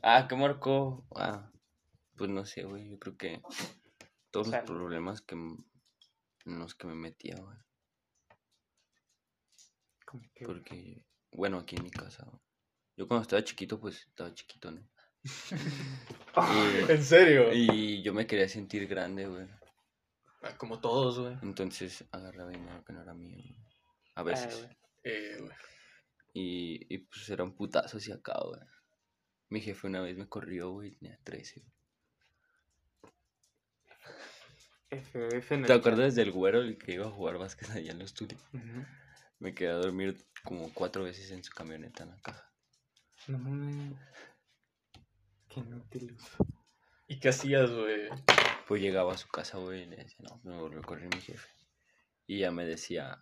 Ah, 0.01 0.27
¿qué 0.29 0.35
marcó? 0.35 1.05
Ah, 1.15 1.51
pues 2.15 2.29
no 2.29 2.45
sé, 2.45 2.63
güey. 2.63 2.89
Yo 2.89 2.99
creo 2.99 3.17
que 3.17 3.41
todos 4.31 4.47
los 4.47 4.63
problemas 4.63 5.21
que 5.21 5.35
en 5.35 6.59
los 6.59 6.75
que 6.75 6.87
me 6.87 6.95
metía, 6.95 7.35
güey. 7.35 7.57
Porque, 10.45 11.03
bueno, 11.31 11.59
aquí 11.59 11.75
en 11.75 11.83
mi 11.83 11.91
casa. 11.91 12.23
güey. 12.25 12.41
Yo 12.95 13.07
cuando 13.07 13.23
estaba 13.23 13.43
chiquito, 13.43 13.79
pues 13.79 14.05
estaba 14.07 14.33
chiquito, 14.33 14.71
¿no? 14.71 14.87
¿En 16.89 17.03
serio? 17.03 17.51
Y, 17.53 18.01
yo 18.01 18.13
me 18.13 18.25
quería 18.25 18.47
sentir 18.47 18.87
grande, 18.87 19.27
güey. 19.27 19.47
Ah, 20.41 20.55
Como 20.57 20.79
todos, 20.79 21.19
güey. 21.19 21.37
Entonces 21.41 22.05
agarraba 22.11 22.49
dinero 22.51 22.83
que 22.85 22.93
no 22.93 23.01
era 23.01 23.13
mío. 23.13 23.35
güey. 23.35 23.57
A 24.15 24.21
Ah, 24.21 24.23
veces. 24.23 24.57
güey. 24.63 24.77
Eh, 25.03 25.37
güey. 25.41 25.55
Y, 26.33 26.93
y 26.93 26.97
pues 26.99 27.27
era 27.29 27.43
un 27.43 27.55
putazo 27.55 27.97
hacia 27.97 28.15
acá, 28.15 28.39
güey. 28.45 28.61
Mi 29.49 29.61
jefe 29.61 29.87
una 29.87 30.01
vez 30.01 30.17
me 30.17 30.27
corrió, 30.27 30.71
güey, 30.71 30.91
tenía 30.91 31.17
13. 31.23 31.63
F, 34.89 35.37
F 35.37 35.55
en 35.55 35.61
el 35.61 35.67
¿Te 35.67 35.73
acuerdas 35.73 36.15
del 36.15 36.31
güero 36.31 36.61
el 36.61 36.77
que 36.77 36.93
iba 36.93 37.07
a 37.07 37.11
jugar 37.11 37.37
básquet 37.37 37.69
allá 37.71 37.91
en 37.91 37.99
los 37.99 38.07
estudio? 38.11 38.37
Ujú. 38.53 38.85
Me 39.39 39.53
quedé 39.53 39.69
a 39.69 39.75
dormir 39.75 40.17
como 40.43 40.73
cuatro 40.73 41.03
veces 41.03 41.31
en 41.31 41.43
su 41.43 41.53
camioneta 41.53 42.03
en 42.03 42.09
la 42.09 42.17
caja. 42.17 42.51
No 43.27 43.37
mames. 43.37 43.97
Qué 45.49 45.59
inútil. 45.59 46.17
¿Y 47.07 47.19
qué 47.19 47.29
hacías, 47.29 47.71
güey? 47.71 48.09
Pues 48.67 48.81
llegaba 48.81 49.13
a 49.13 49.17
su 49.17 49.27
casa, 49.29 49.57
güey, 49.57 49.83
y 49.83 49.85
le 49.85 49.97
decía, 49.97 50.25
no, 50.29 50.41
me 50.43 50.57
volvió 50.57 50.79
a 50.79 50.83
correr 50.83 51.13
mi 51.13 51.21
jefe. 51.21 51.47
Y 52.25 52.39
ya 52.39 52.51
me 52.51 52.65
decía, 52.65 53.17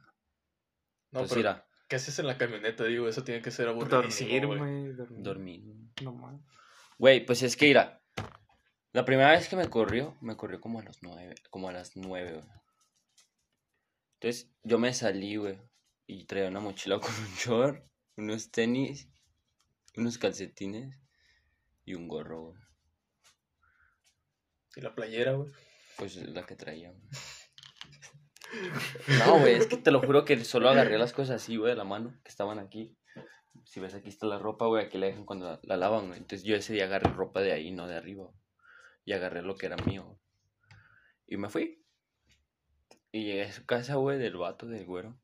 No, 1.11 1.19
pues 1.19 1.29
pero 1.29 1.39
mira, 1.39 1.67
¿qué 1.87 1.95
haces 1.95 2.17
en 2.19 2.27
la 2.27 2.37
camioneta? 2.37 2.83
Digo, 2.83 3.07
eso 3.07 3.23
tiene 3.23 3.41
que 3.41 3.51
ser 3.51 3.67
aburridísimo, 3.67 4.29
Dormir, 4.29 4.95
güey. 4.95 5.21
Dormir. 5.21 5.63
No 6.01 6.13
mames. 6.13 6.41
Güey, 6.97 7.25
pues 7.25 7.43
es 7.43 7.55
que 7.55 7.67
mira, 7.67 8.01
la 8.93 9.03
primera 9.03 9.31
vez 9.31 9.49
que 9.49 9.55
me 9.55 9.69
corrió, 9.69 10.17
me 10.21 10.37
corrió 10.37 10.61
como 10.61 10.79
a 10.79 10.83
las 10.83 11.01
nueve, 11.01 11.35
como 11.49 11.69
a 11.69 11.73
las 11.73 11.95
nueve, 11.95 12.33
güey. 12.33 12.59
Entonces 14.13 14.49
yo 14.63 14.79
me 14.79 14.93
salí, 14.93 15.35
güey, 15.35 15.59
y 16.07 16.25
traía 16.25 16.47
una 16.47 16.61
mochila 16.61 16.99
con 17.01 17.13
un 17.13 17.35
short, 17.35 17.85
unos 18.15 18.51
tenis, 18.51 19.09
unos 19.97 20.17
calcetines 20.17 20.97
y 21.83 21.93
un 21.93 22.07
gorro, 22.07 22.41
güey. 22.43 22.61
Y 24.77 24.81
la 24.81 24.95
playera, 24.95 25.33
güey. 25.33 25.51
Pues 25.97 26.15
la 26.15 26.45
que 26.45 26.55
traía, 26.55 26.91
güey. 26.91 27.03
No, 29.25 29.39
güey, 29.39 29.55
es 29.55 29.67
que 29.67 29.77
te 29.77 29.91
lo 29.91 30.01
juro 30.01 30.25
que 30.25 30.43
solo 30.43 30.69
agarré 30.69 30.97
las 30.97 31.13
cosas 31.13 31.41
así, 31.41 31.57
güey, 31.57 31.71
de 31.71 31.77
la 31.77 31.83
mano, 31.83 32.13
que 32.23 32.29
estaban 32.29 32.59
aquí. 32.59 32.95
Si 33.63 33.79
ves, 33.79 33.93
aquí 33.95 34.09
está 34.09 34.27
la 34.27 34.37
ropa, 34.37 34.67
güey, 34.67 34.85
aquí 34.85 34.97
la 34.97 35.07
dejan 35.07 35.25
cuando 35.25 35.45
la, 35.45 35.59
la 35.63 35.77
lavan, 35.77 36.07
güey. 36.07 36.19
Entonces 36.19 36.43
yo 36.43 36.55
ese 36.55 36.73
día 36.73 36.85
agarré 36.85 37.11
ropa 37.11 37.41
de 37.41 37.51
ahí, 37.51 37.71
no 37.71 37.87
de 37.87 37.95
arriba. 37.95 38.29
Y 39.05 39.13
agarré 39.13 39.41
lo 39.41 39.55
que 39.55 39.65
era 39.67 39.77
mío. 39.77 40.19
Y 41.27 41.37
me 41.37 41.49
fui. 41.49 41.83
Y 43.11 43.23
llegué 43.23 43.43
a 43.43 43.51
su 43.51 43.65
casa, 43.65 43.95
güey, 43.95 44.17
del 44.19 44.37
vato, 44.37 44.67
del 44.67 44.85
güero. 44.85 45.17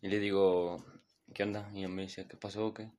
Y 0.00 0.08
le 0.08 0.18
digo, 0.18 0.84
¿qué 1.34 1.44
onda? 1.44 1.70
Y 1.74 1.84
él 1.84 1.90
me 1.90 2.02
dice, 2.02 2.26
¿qué 2.26 2.36
pasó 2.36 2.74
qué? 2.74 2.90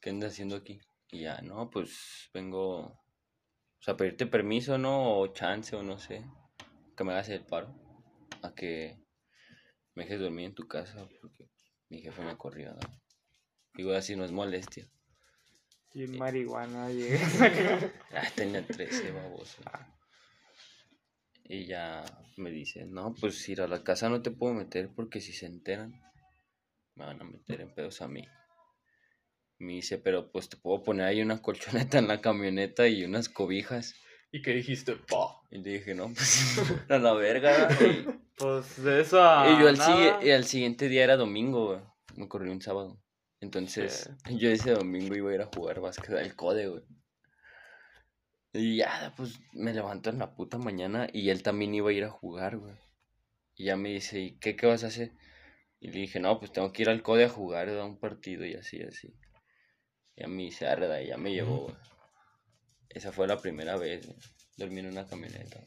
¿Qué 0.00 0.10
andas 0.10 0.32
haciendo 0.32 0.56
aquí? 0.56 0.80
Y 1.10 1.20
ya, 1.20 1.40
no, 1.40 1.70
pues 1.70 2.30
vengo, 2.34 2.78
o 2.80 3.82
sea, 3.82 3.96
pedirte 3.96 4.26
permiso, 4.26 4.78
¿no? 4.78 5.18
O 5.18 5.28
chance, 5.28 5.74
o 5.74 5.82
no 5.82 5.98
sé. 5.98 6.24
Que 6.96 7.04
me 7.04 7.12
hagas 7.12 7.28
el 7.30 7.44
paro. 7.44 7.87
A 8.42 8.54
que 8.54 8.98
me 9.94 10.04
dejes 10.04 10.20
dormir 10.20 10.46
en 10.46 10.54
tu 10.54 10.66
casa, 10.66 11.08
porque 11.20 11.48
mi 11.88 12.00
jefe 12.00 12.22
me 12.22 12.36
corrió, 12.36 12.74
¿no? 12.74 13.02
Digo, 13.74 13.92
así 13.92 14.16
no 14.16 14.24
es 14.24 14.32
molestia. 14.32 14.88
Y 15.94 16.04
en 16.04 16.18
marihuana 16.18 16.90
llegué. 16.90 17.18
Ah, 18.12 18.28
tenía 18.34 18.66
13, 18.66 19.12
baboso. 19.12 19.62
Y 21.44 21.66
ya 21.66 22.04
me 22.36 22.50
dice, 22.50 22.84
no, 22.84 23.14
pues 23.14 23.48
ir 23.48 23.60
a 23.62 23.68
la 23.68 23.82
casa 23.82 24.08
no 24.08 24.20
te 24.22 24.30
puedo 24.30 24.54
meter 24.54 24.90
porque 24.94 25.20
si 25.20 25.32
se 25.32 25.46
enteran, 25.46 25.92
me 26.94 27.04
van 27.04 27.20
a 27.20 27.24
meter 27.24 27.60
en 27.60 27.74
pedos 27.74 28.02
a 28.02 28.08
mí. 28.08 28.26
Me 29.58 29.72
dice, 29.72 29.98
pero 29.98 30.30
pues 30.30 30.48
te 30.48 30.56
puedo 30.56 30.82
poner 30.82 31.06
ahí 31.06 31.22
una 31.22 31.40
colchoneta 31.40 31.98
en 31.98 32.08
la 32.08 32.20
camioneta 32.20 32.86
y 32.86 33.04
unas 33.04 33.28
cobijas. 33.28 33.94
¿Y 34.30 34.42
qué 34.42 34.52
dijiste? 34.52 34.96
Pa. 34.96 35.40
Y 35.50 35.58
le 35.58 35.70
dije, 35.70 35.94
no, 35.94 36.12
pues 36.12 36.58
a 36.90 36.98
la 36.98 37.12
verga. 37.14 37.68
Y, 37.80 38.06
Pues 38.38 38.82
de 38.82 39.00
eso 39.00 39.22
a. 39.22 39.50
y 39.50 39.60
yo 39.60 39.68
al, 39.68 39.78
nada. 39.78 40.24
y 40.24 40.30
al 40.30 40.44
siguiente 40.44 40.88
día 40.88 41.04
era 41.04 41.16
domingo, 41.16 41.66
güey. 41.66 41.80
Me 42.14 42.28
corrió 42.28 42.52
un 42.52 42.62
sábado. 42.62 43.00
Entonces, 43.40 44.10
yo 44.30 44.50
ese 44.50 44.72
domingo 44.72 45.14
iba 45.16 45.30
a 45.30 45.34
ir 45.34 45.42
a 45.42 45.50
jugar 45.54 45.80
básquet 45.80 46.16
al 46.16 46.36
code, 46.36 46.68
güey. 46.68 46.82
Y 48.52 48.76
ya, 48.78 49.12
pues 49.16 49.40
me 49.52 49.74
levanto 49.74 50.10
en 50.10 50.18
la 50.18 50.34
puta 50.34 50.58
mañana 50.58 51.08
y 51.12 51.30
él 51.30 51.42
también 51.42 51.74
iba 51.74 51.90
a 51.90 51.92
ir 51.92 52.04
a 52.04 52.10
jugar, 52.10 52.56
güey. 52.56 52.74
Y 53.54 53.66
ya 53.66 53.76
me 53.76 53.90
dice, 53.90 54.20
¿y 54.20 54.38
qué, 54.38 54.56
qué 54.56 54.66
vas 54.66 54.84
a 54.84 54.88
hacer? 54.88 55.12
Y 55.80 55.88
le 55.88 56.00
dije, 56.00 56.18
no, 56.18 56.38
pues 56.38 56.52
tengo 56.52 56.72
que 56.72 56.82
ir 56.82 56.90
al 56.90 57.02
code 57.02 57.24
a 57.24 57.28
jugar, 57.28 57.68
a 57.68 57.84
un 57.84 57.98
partido 57.98 58.44
y 58.46 58.54
así, 58.54 58.82
así. 58.82 59.14
Y 60.16 60.24
a 60.24 60.28
mí 60.28 60.50
se 60.50 60.66
arda 60.66 61.00
y 61.02 61.08
ya 61.08 61.16
me 61.16 61.32
llevó, 61.32 61.64
güey. 61.64 61.76
Esa 62.88 63.12
fue 63.12 63.28
la 63.28 63.38
primera 63.38 63.76
vez, 63.76 64.06
güey. 64.06 64.18
Dormí 64.56 64.80
en 64.80 64.86
una 64.86 65.06
camioneta. 65.06 65.62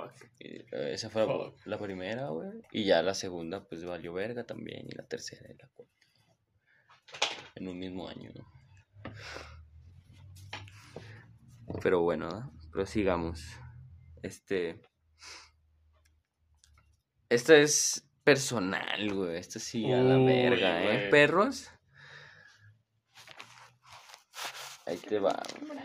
Fuck. 0.00 0.30
Eh, 0.40 0.66
esa 0.92 1.10
fue 1.10 1.26
la, 1.26 1.32
Fuck. 1.32 1.66
la 1.66 1.78
primera, 1.78 2.28
güey. 2.28 2.50
Y 2.72 2.84
ya 2.84 3.02
la 3.02 3.14
segunda, 3.14 3.64
pues 3.64 3.84
valió 3.84 4.12
verga 4.12 4.44
también. 4.44 4.86
Y 4.88 4.94
la 4.94 5.06
tercera 5.06 5.50
y 5.52 5.56
la 5.56 5.68
cuarta. 5.68 5.92
En 7.54 7.68
un 7.68 7.78
mismo 7.78 8.08
año, 8.08 8.30
¿no? 8.34 8.46
Pero 11.82 12.02
bueno, 12.02 12.28
¿no? 12.28 12.52
prosigamos. 12.72 13.44
Este. 14.22 14.80
Esta 17.28 17.56
es 17.56 18.08
personal, 18.22 19.12
güey. 19.12 19.36
Esto 19.36 19.58
sí, 19.58 19.90
a 19.92 19.98
la 19.98 20.18
Uy, 20.18 20.26
verga, 20.26 20.82
¿eh? 20.94 21.08
Perros. 21.10 21.70
Ahí 24.86 24.98
te 24.98 25.18
va, 25.18 25.40
güey. 25.60 25.78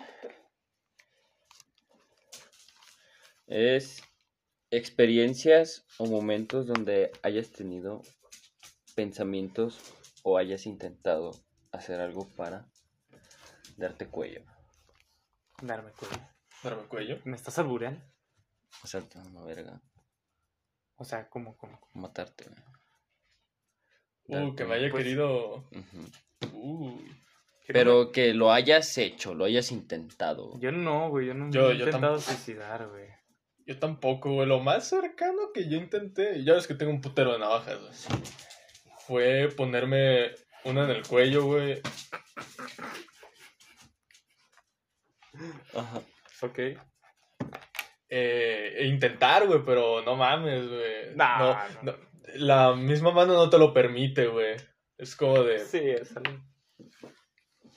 Es 3.49 4.01
experiencias 4.69 5.85
o 5.97 6.05
momentos 6.05 6.67
donde 6.67 7.11
hayas 7.23 7.49
tenido 7.49 8.01
pensamientos 8.95 9.79
o 10.23 10.37
hayas 10.37 10.65
intentado 10.67 11.31
hacer 11.71 11.99
algo 11.99 12.27
para 12.35 12.65
darte 13.77 14.05
cuello. 14.07 14.41
Darme 15.61 15.91
cuello. 15.91 16.17
Darme 16.63 16.83
cuello. 16.83 17.19
¿Me 17.25 17.35
estás 17.35 17.57
albureando? 17.57 17.99
O 18.83 18.87
sea, 18.87 19.01
te 19.01 19.17
una 19.17 19.43
verga. 19.43 19.81
O 20.97 21.03
sea, 21.03 21.27
¿cómo, 21.29 21.57
cómo? 21.57 21.79
Matarte. 21.93 22.45
güey. 22.45 22.59
Uh, 24.27 24.33
Darte- 24.51 24.55
que 24.55 24.65
me 24.65 24.75
haya 24.75 24.91
pues- 24.91 25.03
querido. 25.03 25.67
Uy. 26.53 27.15
Pero 27.67 28.11
que 28.11 28.33
lo 28.33 28.51
hayas 28.51 28.97
hecho, 28.97 29.33
lo 29.33 29.45
hayas 29.45 29.71
intentado. 29.71 30.59
Yo 30.59 30.71
no, 30.71 31.09
güey. 31.09 31.27
Yo 31.27 31.33
no 31.33 31.49
Yo- 31.51 31.71
he 31.71 31.77
yo 31.77 31.85
intentado 31.85 32.19
suicidar, 32.19 32.87
güey. 32.87 33.07
Yo 33.69 33.77
tampoco, 33.77 34.33
güey. 34.33 34.47
Lo 34.47 34.59
más 34.61 34.89
cercano 34.89 35.51
que 35.53 35.69
yo 35.69 35.77
intenté. 35.77 36.43
Ya 36.43 36.53
ves 36.53 36.65
que 36.65 36.73
tengo 36.73 36.91
un 36.91 37.01
putero 37.01 37.33
de 37.33 37.37
navajas, 37.37 37.79
güey. 37.79 37.93
Fue 39.05 39.49
ponerme 39.55 40.31
una 40.63 40.85
en 40.85 40.89
el 40.89 41.05
cuello, 41.05 41.45
güey. 41.45 41.79
Ajá. 45.75 46.01
Ok. 46.41 46.59
Eh, 48.09 48.73
e 48.75 48.87
intentar, 48.87 49.45
güey, 49.45 49.61
pero 49.63 50.01
no 50.01 50.15
mames, 50.15 50.67
güey. 50.67 51.15
Nah, 51.15 51.37
no, 51.37 51.53
no. 51.83 51.91
no. 51.91 51.97
La 52.37 52.73
misma 52.73 53.11
mano 53.11 53.35
no 53.35 53.51
te 53.51 53.59
lo 53.59 53.71
permite, 53.71 54.25
güey. 54.25 54.55
Es 54.97 55.15
como 55.15 55.43
de. 55.43 55.59
Sí, 55.59 55.77
es 55.77 56.17
algo. 56.17 56.39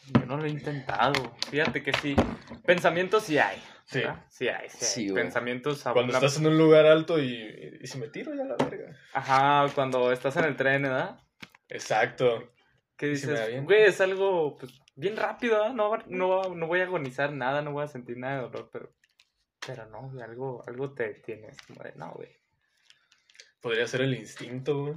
Yo 0.06 0.26
no 0.26 0.36
lo 0.36 0.44
he 0.44 0.50
intentado. 0.50 1.36
Fíjate 1.50 1.82
que 1.82 1.92
sí. 1.94 2.16
Pensamientos 2.64 3.24
sí 3.24 3.38
hay. 3.38 3.62
Sí. 3.84 4.00
¿verdad? 4.00 4.24
Sí 4.28 4.48
hay, 4.48 4.68
sí 4.68 4.78
hay. 4.80 4.86
Sí, 4.86 5.08
güey. 5.08 5.22
Pensamientos 5.22 5.82
Cuando 5.82 6.12
estás 6.12 6.38
en 6.38 6.46
un 6.46 6.58
lugar 6.58 6.86
alto 6.86 7.18
y, 7.20 7.78
y 7.80 7.86
si 7.86 7.98
me 7.98 8.08
tiro 8.08 8.34
ya 8.34 8.42
a 8.42 8.46
la 8.46 8.56
verga. 8.56 8.96
Ajá, 9.12 9.72
cuando 9.74 10.10
estás 10.12 10.36
en 10.36 10.44
el 10.44 10.56
tren, 10.56 10.82
¿verdad? 10.82 11.18
Exacto. 11.68 12.52
Que 12.96 13.12
¿Y 13.12 13.16
si 13.16 13.26
me 13.26 13.32
dices, 13.32 13.64
güey, 13.64 13.82
es 13.84 14.00
algo 14.00 14.56
pues, 14.56 14.72
bien 14.94 15.16
rápido, 15.16 15.58
¿verdad? 15.58 15.74
no, 15.74 15.96
no, 16.06 16.54
no 16.54 16.66
voy 16.66 16.80
a 16.80 16.84
agonizar 16.84 17.32
nada, 17.32 17.62
no 17.62 17.72
voy 17.72 17.84
a 17.84 17.88
sentir 17.88 18.16
nada 18.18 18.36
de 18.36 18.42
dolor, 18.42 18.70
pero, 18.72 18.92
pero 19.66 19.86
no, 19.86 20.10
güey, 20.10 20.22
algo, 20.22 20.62
algo 20.66 20.92
te 20.92 21.04
detiene, 21.04 21.48
es 21.48 21.58
como 21.62 21.82
de, 21.82 21.92
no, 21.96 22.12
güey. 22.12 22.28
Podría 23.60 23.86
ser 23.86 24.02
el 24.02 24.14
instinto, 24.14 24.82
güey. 24.82 24.94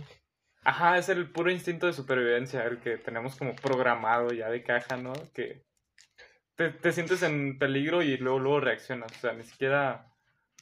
Ajá, 0.65 0.97
es 0.97 1.10
el 1.10 1.32
puro 1.32 1.51
instinto 1.51 1.86
de 1.88 1.93
supervivencia, 1.93 2.63
el 2.65 2.80
que 2.80 2.97
tenemos 2.97 3.36
como 3.36 3.56
programado 3.56 4.32
ya 4.34 4.49
de 4.49 4.63
caja, 4.63 4.97
¿no? 4.97 5.13
Que 5.34 5.63
te, 6.56 6.71
te 6.71 6.91
sientes 6.91 7.21
en 7.23 7.58
peligro 7.60 8.01
y 8.01 8.17
luego, 8.17 8.39
luego 8.39 8.60
reaccionas, 8.62 9.12
o 9.12 9.15
sea, 9.15 9.34
ni 9.34 9.43
siquiera 9.43 10.12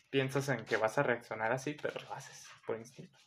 piensas 0.10 0.50
en 0.50 0.66
que 0.66 0.78
vas 0.78 0.98
a 0.98 1.04
reaccionar 1.04 1.52
así, 1.52 1.76
pero 1.82 2.00
lo 2.02 2.14
haces 2.14 2.48
por 2.68 2.78
instinto. 2.78 3.18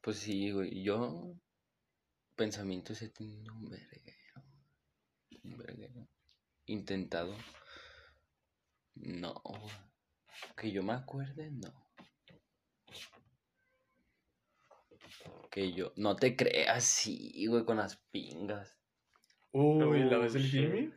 Pues 0.00 0.18
sí, 0.18 0.50
güey. 0.50 0.82
Yo. 0.82 1.34
Pensamientos 2.36 3.02
he 3.02 3.10
tenido 3.10 3.52
un 3.54 3.68
verguero. 3.68 4.42
Un 5.44 5.58
verguero. 5.58 6.08
Intentado. 6.66 7.36
No. 8.94 9.42
Que 10.56 10.72
yo 10.72 10.82
me 10.82 10.94
acuerde, 10.94 11.50
no. 11.50 11.79
Que 15.50 15.72
yo. 15.72 15.92
No 15.96 16.16
te 16.16 16.36
creas, 16.36 16.84
sí, 16.84 17.46
güey, 17.46 17.64
con 17.64 17.78
las 17.78 17.96
pingas. 18.10 18.76
Uy, 19.52 20.04
¿la 20.04 20.18
vez 20.18 20.32
del 20.34 20.42
shit. 20.44 20.60
Jimmy? 20.70 20.92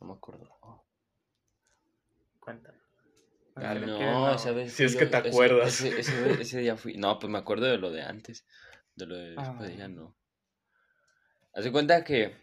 No 0.00 0.06
me 0.08 0.12
acuerdo. 0.14 0.48
Cuéntame. 2.40 2.78
Ah, 3.54 3.74
no, 3.74 3.96
¿quieres? 3.98 4.40
esa 4.40 4.52
vez. 4.52 4.72
Si 4.72 4.84
es 4.84 4.94
yo- 4.94 4.98
que 5.00 5.06
te 5.06 5.18
ese- 5.18 5.28
acuerdas. 5.28 5.80
Ese, 5.82 6.00
ese- 6.00 6.42
ese 6.42 6.58
día 6.60 6.76
fui. 6.76 6.96
No, 6.96 7.18
pues 7.18 7.30
me 7.30 7.38
acuerdo 7.38 7.66
de 7.66 7.78
lo 7.78 7.90
de 7.90 8.02
antes. 8.02 8.46
De 8.96 9.06
lo 9.06 9.14
de 9.16 9.34
Ah. 9.36 9.48
después 9.48 9.76
ya 9.76 9.88
no. 9.88 10.16
Haz 11.54 11.64
de 11.64 11.72
cuenta 11.72 12.02
que 12.02 12.34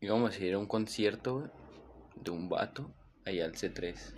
íbamos 0.00 0.34
a 0.34 0.38
ir 0.44 0.54
a 0.54 0.58
un 0.58 0.66
concierto, 0.66 1.52
de 2.16 2.30
un 2.30 2.48
vato, 2.48 2.94
allá 3.26 3.44
al 3.44 3.52
C3. 3.52 4.14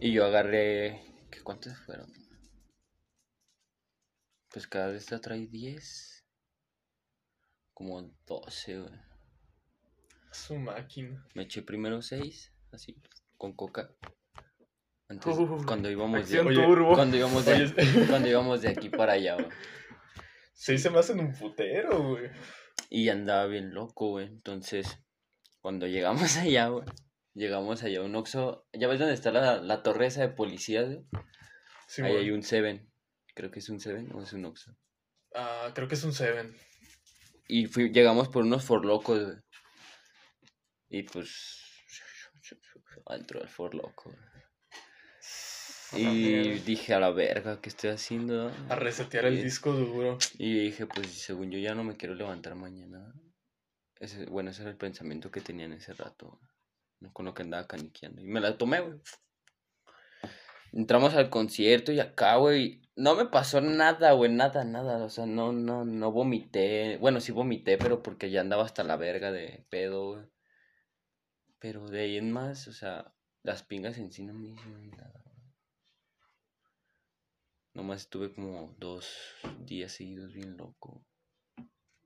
Y 0.00 0.12
yo 0.12 0.24
agarré. 0.24 1.02
¿Qué, 1.48 1.70
¿Cuántos 1.70 1.78
fueron? 1.78 2.12
Pues 4.50 4.66
cada 4.66 4.88
vez 4.88 5.06
te 5.06 5.18
trae 5.18 5.46
10. 5.46 6.26
Como 7.72 8.14
12, 8.26 8.80
güey. 8.80 9.00
Su 10.30 10.56
máquina. 10.56 11.26
Me 11.34 11.44
eché 11.44 11.62
primero 11.62 12.02
6, 12.02 12.52
así, 12.72 13.00
con 13.38 13.54
coca. 13.54 13.90
Antes, 15.08 15.38
Uh, 15.38 15.64
cuando 15.66 15.90
íbamos 15.90 16.28
de, 16.28 16.40
Oye, 16.40 16.66
cuando 16.94 17.16
íbamos 17.16 17.46
de, 17.46 17.54
Oye, 17.54 18.06
cuando 18.08 18.28
íbamos 18.28 18.60
de 18.60 18.68
aquí 18.68 18.90
para 18.90 19.14
allá, 19.14 19.36
güey. 19.36 19.48
sí 20.52 20.76
se 20.76 20.90
me 20.90 20.98
hacen 20.98 21.18
un 21.20 21.32
putero, 21.32 22.10
güey. 22.10 22.30
Y 22.90 23.08
andaba 23.08 23.46
bien 23.46 23.72
loco, 23.72 24.10
güey. 24.10 24.26
Entonces, 24.26 24.98
cuando 25.60 25.86
llegamos 25.86 26.20
allá, 26.36 26.68
güey, 26.68 26.84
llegamos 27.32 27.82
allá 27.82 28.00
a 28.00 28.04
un 28.04 28.16
Oxxo. 28.16 28.66
¿Ya 28.74 28.86
ves 28.86 28.98
dónde 28.98 29.14
está 29.14 29.30
la, 29.32 29.62
la 29.62 29.82
torre 29.82 30.06
esa 30.06 30.20
de 30.20 30.28
policía, 30.28 30.82
güey? 30.82 31.06
Sí, 31.88 32.02
Ahí 32.02 32.16
hay 32.16 32.30
un 32.30 32.42
Seven. 32.42 32.88
Creo 33.34 33.50
que 33.50 33.58
es 33.60 33.68
un 33.68 33.80
Seven 33.80 34.12
o 34.14 34.22
es 34.22 34.32
un 34.34 34.44
Oxxo. 34.44 34.76
Ah, 35.34 35.72
creo 35.74 35.88
que 35.88 35.94
es 35.94 36.04
un 36.04 36.12
Seven. 36.12 36.54
Y 37.48 37.66
fui- 37.66 37.90
llegamos 37.90 38.28
por 38.28 38.44
unos 38.44 38.64
forlocos, 38.64 39.24
güey. 39.24 39.36
Y 40.90 41.02
pues... 41.04 41.64
Entró 43.08 43.40
el 43.42 43.48
forloco. 43.48 44.14
Y 45.92 46.58
dije, 46.60 46.92
a 46.92 47.00
la 47.00 47.10
verga, 47.10 47.60
¿qué 47.62 47.70
estoy 47.70 47.90
haciendo? 47.90 48.52
A 48.68 48.74
resetear 48.74 49.24
el 49.24 49.38
Y- 49.38 49.42
disco 49.44 49.72
duro. 49.72 50.18
Y 50.38 50.64
dije, 50.66 50.86
pues 50.86 51.08
según 51.08 51.50
yo 51.50 51.58
ya 51.58 51.74
no 51.74 51.84
me 51.84 51.96
quiero 51.96 52.14
levantar 52.14 52.54
mañana. 52.54 53.14
Ese, 53.98 54.26
bueno, 54.26 54.50
ese 54.50 54.62
era 54.62 54.70
el 54.70 54.76
pensamiento 54.76 55.30
que 55.30 55.40
tenía 55.40 55.64
en 55.64 55.72
ese 55.72 55.94
rato. 55.94 56.38
¿no? 57.00 57.12
Con 57.12 57.24
lo 57.24 57.32
que 57.34 57.42
andaba 57.42 57.66
caniqueando. 57.66 58.20
Y 58.20 58.26
me 58.26 58.40
la 58.40 58.58
tomé, 58.58 58.80
güey. 58.80 58.98
Entramos 60.72 61.14
al 61.14 61.30
concierto 61.30 61.92
y 61.92 62.00
acá, 62.00 62.36
güey. 62.36 62.82
No 62.96 63.14
me 63.14 63.26
pasó 63.26 63.60
nada, 63.60 64.12
güey. 64.12 64.32
Nada, 64.32 64.64
nada. 64.64 65.04
O 65.04 65.08
sea, 65.08 65.26
no, 65.26 65.52
no, 65.52 65.84
no 65.84 66.12
vomité. 66.12 66.98
Bueno, 66.98 67.20
sí 67.20 67.32
vomité, 67.32 67.78
pero 67.78 68.02
porque 68.02 68.30
ya 68.30 68.40
andaba 68.40 68.64
hasta 68.64 68.84
la 68.84 68.96
verga 68.96 69.32
de 69.32 69.64
pedo, 69.70 70.14
güey. 70.14 70.26
Pero 71.58 71.88
de 71.88 72.00
ahí 72.00 72.16
en 72.16 72.32
más, 72.32 72.68
o 72.68 72.72
sea, 72.72 73.12
las 73.42 73.62
pingas 73.62 73.98
en 73.98 74.12
sí 74.12 74.24
no 74.24 74.34
me 74.34 74.48
hicieron 74.48 74.90
nada. 74.90 75.24
Nomás 77.74 78.02
estuve 78.02 78.32
como 78.32 78.74
dos 78.78 79.16
días 79.64 79.92
seguidos 79.92 80.32
bien 80.32 80.56
loco. 80.56 81.04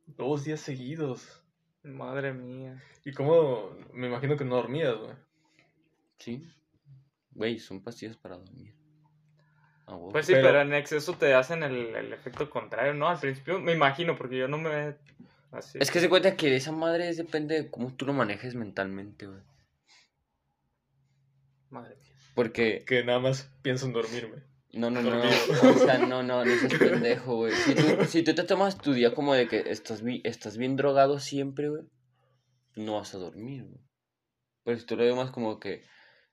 Dos 0.06 0.44
días 0.44 0.60
seguidos. 0.60 1.42
Madre 1.82 2.32
mía. 2.32 2.82
¿Y 3.04 3.12
cómo? 3.12 3.70
Me 3.92 4.06
imagino 4.06 4.36
que 4.36 4.44
no 4.44 4.56
dormías, 4.56 4.94
güey. 4.96 5.14
Sí. 6.18 6.46
Güey, 7.34 7.58
son 7.58 7.82
pastillas 7.82 8.16
para 8.16 8.36
dormir. 8.36 8.74
Ah. 9.86 9.98
Pues 10.10 10.26
sí, 10.26 10.32
Pero- 10.32 10.48
pero, 10.48 10.60
en 10.62 10.74
exceso 10.74 11.14
te 11.14 11.34
hacen 11.34 11.62
el, 11.62 11.94
el 11.96 12.12
efecto 12.12 12.48
contrario, 12.50 12.94
¿no? 12.94 13.08
Al 13.08 13.18
principio 13.18 13.58
me 13.60 13.72
imagino, 13.72 14.16
porque 14.16 14.38
yo 14.38 14.48
no 14.48 14.58
me... 14.58 14.96
Así. 15.50 15.78
Es 15.80 15.90
que 15.90 16.00
se 16.00 16.08
cuenta 16.08 16.36
que 16.36 16.54
esa 16.56 16.72
madre 16.72 17.12
depende 17.14 17.54
de 17.62 17.70
cómo 17.70 17.92
tú 17.94 18.06
lo 18.06 18.12
manejes 18.14 18.54
mentalmente, 18.54 19.26
güey. 19.26 19.40
Madre 21.70 21.96
mía. 21.96 22.08
Porque, 22.34 22.84
Que 22.86 23.04
nada 23.04 23.18
más 23.18 23.50
pienso 23.62 23.86
en 23.86 23.92
dormirme. 23.92 24.42
no, 24.72 24.90
no, 24.90 25.02
no, 25.02 25.10
Dormido. 25.10 25.36
o 25.74 25.78
sea, 25.78 25.98
no, 25.98 26.22
no, 26.22 26.44
no 26.44 26.56
seas 26.56 26.74
pendejo, 26.78 27.36
güey. 27.36 27.52
Si 27.52 27.74
tú, 27.74 28.04
si 28.06 28.22
tú 28.22 28.34
te 28.34 28.44
tomas 28.44 28.78
tu 28.78 28.92
día 28.94 29.14
como 29.14 29.34
de 29.34 29.48
que 29.48 29.64
estás, 29.66 30.02
bi- 30.02 30.22
estás 30.24 30.56
bien 30.56 30.76
drogado 30.76 31.18
siempre, 31.18 31.68
güey, 31.68 31.82
no 32.76 32.94
vas 32.94 33.14
a 33.14 33.18
dormir, 33.18 33.64
güey. 33.64 33.80
Pero 34.64 34.78
si 34.78 34.86
tú 34.86 34.96
lo 34.96 35.04
ves 35.04 35.14
más 35.16 35.30
como 35.30 35.58
que 35.60 35.82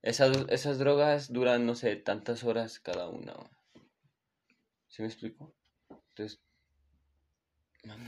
esas, 0.01 0.45
esas 0.49 0.79
drogas 0.79 1.31
duran, 1.31 1.65
no 1.65 1.75
sé, 1.75 1.95
tantas 1.95 2.43
horas 2.43 2.79
cada 2.79 3.09
una. 3.09 3.33
¿Sí 4.87 5.01
me 5.01 5.07
explico? 5.07 5.53
Entonces, 6.09 6.41
mami, 7.83 8.05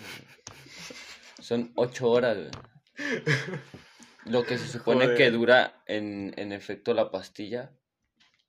son 1.39 1.71
ocho 1.75 2.09
horas. 2.09 2.37
Lo 4.25 4.43
que 4.43 4.57
se 4.57 4.67
supone 4.67 5.05
Joder. 5.05 5.17
que 5.17 5.31
dura 5.31 5.83
en, 5.87 6.33
en 6.37 6.51
efecto 6.51 6.93
la 6.93 7.09
pastilla 7.11 7.75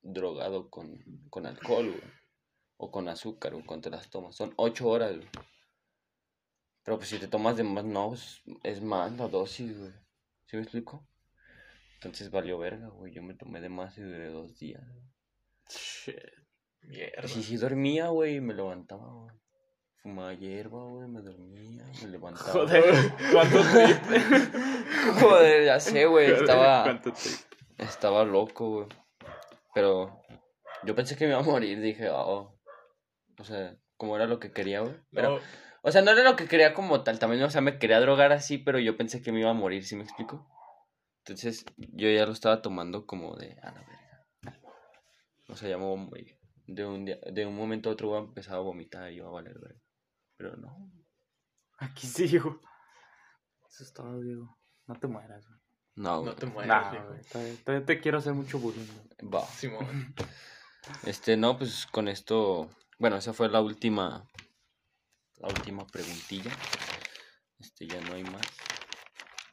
drogado 0.01 0.69
con, 0.69 1.03
con 1.29 1.45
alcohol, 1.45 1.89
güey. 1.89 2.13
O 2.77 2.91
con 2.91 3.07
azúcar, 3.07 3.53
güey, 3.53 3.65
cuando 3.65 3.89
te 3.89 3.95
las 3.95 4.09
tomas. 4.09 4.35
Son 4.35 4.53
ocho 4.57 4.87
horas, 4.87 5.15
güey. 5.15 5.29
Pero 6.83 6.97
pues 6.97 7.09
si 7.09 7.17
te 7.17 7.27
tomas 7.27 7.55
de 7.55 7.63
más, 7.63 7.85
no, 7.85 8.13
es, 8.13 8.41
es 8.63 8.81
más 8.81 9.11
la 9.17 9.27
dosis, 9.27 9.77
güey. 9.77 9.93
¿Sí 10.45 10.57
me 10.57 10.63
explico? 10.63 11.07
Entonces 12.03 12.31
valió 12.31 12.57
verga, 12.57 12.89
güey. 12.89 13.13
Yo 13.13 13.23
me 13.23 13.33
tomé 13.33 13.61
de 13.61 13.69
más 13.69 13.97
y 13.97 14.01
duré 14.01 14.27
dos 14.27 14.59
días. 14.59 14.83
Shit. 15.69 16.19
Mierda. 16.81 17.29
Sí, 17.29 17.41
sí 17.41 17.55
dormía, 17.55 18.07
güey, 18.07 18.35
y 18.35 18.41
me 18.41 18.53
levantaba, 18.53 19.07
güey. 19.09 19.33
Fumaba 20.01 20.33
hierba, 20.33 20.83
güey, 20.83 21.07
me 21.07 21.21
dormía, 21.21 21.85
me 22.01 22.09
levantaba. 22.09 22.51
Joder, 22.51 22.83
¿cuánto 23.31 23.61
trip? 23.61 23.97
Joder, 25.21 25.65
ya 25.65 25.79
sé, 25.79 26.05
güey, 26.05 26.29
estaba... 26.29 26.83
¿Cuánto 26.83 27.13
trip? 27.13 27.35
Estaba 27.77 28.25
loco, 28.25 28.69
güey. 28.69 28.87
Pero 29.73 30.21
yo 30.83 30.93
pensé 30.93 31.15
que 31.15 31.23
me 31.23 31.31
iba 31.31 31.39
a 31.39 31.43
morir, 31.43 31.79
dije, 31.79 32.09
oh. 32.09 32.59
O 33.39 33.43
sea, 33.45 33.77
como 33.95 34.17
era 34.17 34.27
lo 34.27 34.41
que 34.41 34.51
quería, 34.51 34.81
güey. 34.81 34.93
Pero, 35.13 35.37
No, 35.37 35.41
o 35.83 35.91
sea, 35.91 36.01
no 36.01 36.11
era 36.11 36.23
lo 36.23 36.35
que 36.35 36.47
quería 36.49 36.73
como 36.73 37.01
tal, 37.03 37.17
también, 37.17 37.41
o 37.43 37.49
sea, 37.49 37.61
me 37.61 37.79
quería 37.79 38.01
drogar 38.01 38.33
así, 38.33 38.57
pero 38.57 38.79
yo 38.79 38.97
pensé 38.97 39.21
que 39.21 39.31
me 39.31 39.39
iba 39.39 39.51
a 39.51 39.53
morir, 39.53 39.85
¿sí 39.85 39.95
me 39.95 40.03
explico? 40.03 40.45
Entonces, 41.25 41.65
yo 41.77 42.09
ya 42.09 42.25
lo 42.25 42.33
estaba 42.33 42.61
tomando 42.61 43.05
como 43.05 43.35
de, 43.37 43.57
a 43.61 43.71
la 43.71 43.79
verga. 43.81 44.27
O 45.47 45.55
sea, 45.55 45.69
ya 45.69 45.77
me 45.77 45.85
voy. 45.85 46.37
De 46.65 46.85
un, 46.85 47.05
día, 47.05 47.17
de 47.31 47.45
un 47.45 47.55
momento 47.55 47.89
a 47.89 47.93
otro 47.93 48.09
voy 48.09 48.17
a 48.17 48.25
empezar 48.25 48.55
a 48.55 48.59
vomitar 48.59 49.11
y 49.11 49.17
iba 49.17 49.27
a 49.27 49.31
valer 49.31 49.57
verga. 49.59 49.81
Pero 50.35 50.57
no. 50.57 50.91
Aquí 51.77 52.07
sigo. 52.07 52.59
Eso 53.69 53.83
es 53.83 53.93
todo, 53.93 54.19
Diego. 54.19 54.57
No 54.87 54.99
te 54.99 55.07
mueras, 55.07 55.47
güey. 55.47 55.59
No, 55.95 56.19
güey. 56.21 56.33
no 56.33 56.35
te 56.35 56.45
mueras, 56.45 56.93
Nah, 56.93 57.05
güey. 57.05 57.21
Todavía, 57.21 57.55
todavía 57.63 57.85
te 57.85 57.99
quiero 58.01 58.17
hacer 58.17 58.33
mucho 58.33 58.59
bullying. 58.59 58.85
güey. 58.85 59.31
Va. 59.31 59.45
Simón. 59.47 60.13
Este, 61.05 61.37
no, 61.37 61.57
pues 61.57 61.85
con 61.85 62.09
esto, 62.09 62.69
bueno, 62.99 63.15
esa 63.15 63.31
fue 63.31 63.47
la 63.47 63.61
última, 63.61 64.27
la 65.37 65.47
última 65.47 65.87
preguntilla. 65.87 66.51
Este, 67.57 67.87
ya 67.87 68.01
no 68.01 68.15
hay 68.15 68.23
más. 68.25 68.41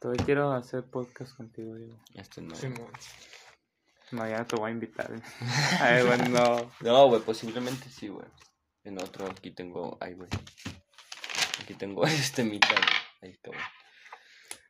Todavía 0.01 0.25
quiero 0.25 0.51
hacer 0.53 0.83
podcast 0.89 1.37
contigo, 1.37 1.75
Diego. 1.75 1.95
Este 2.15 2.41
no. 2.41 2.55
Simón. 2.55 2.91
No, 4.11 4.27
ya 4.27 4.39
no 4.39 4.47
te 4.47 4.55
voy 4.55 4.69
a 4.69 4.73
invitar. 4.73 5.07
güey. 5.09 5.21
Ay, 5.79 6.03
bueno, 6.03 6.27
no. 6.27 6.71
No, 6.79 7.07
güey, 7.07 7.21
posiblemente 7.21 7.87
sí, 7.87 8.07
güey. 8.07 8.25
En 8.83 8.99
otro 8.99 9.27
aquí 9.27 9.51
tengo, 9.51 9.99
ay, 10.01 10.15
güey. 10.15 10.27
Aquí 11.61 11.75
tengo 11.75 12.03
este 12.07 12.43
mitad. 12.43 12.81
Ahí, 13.21 13.37
cabrón. 13.37 13.61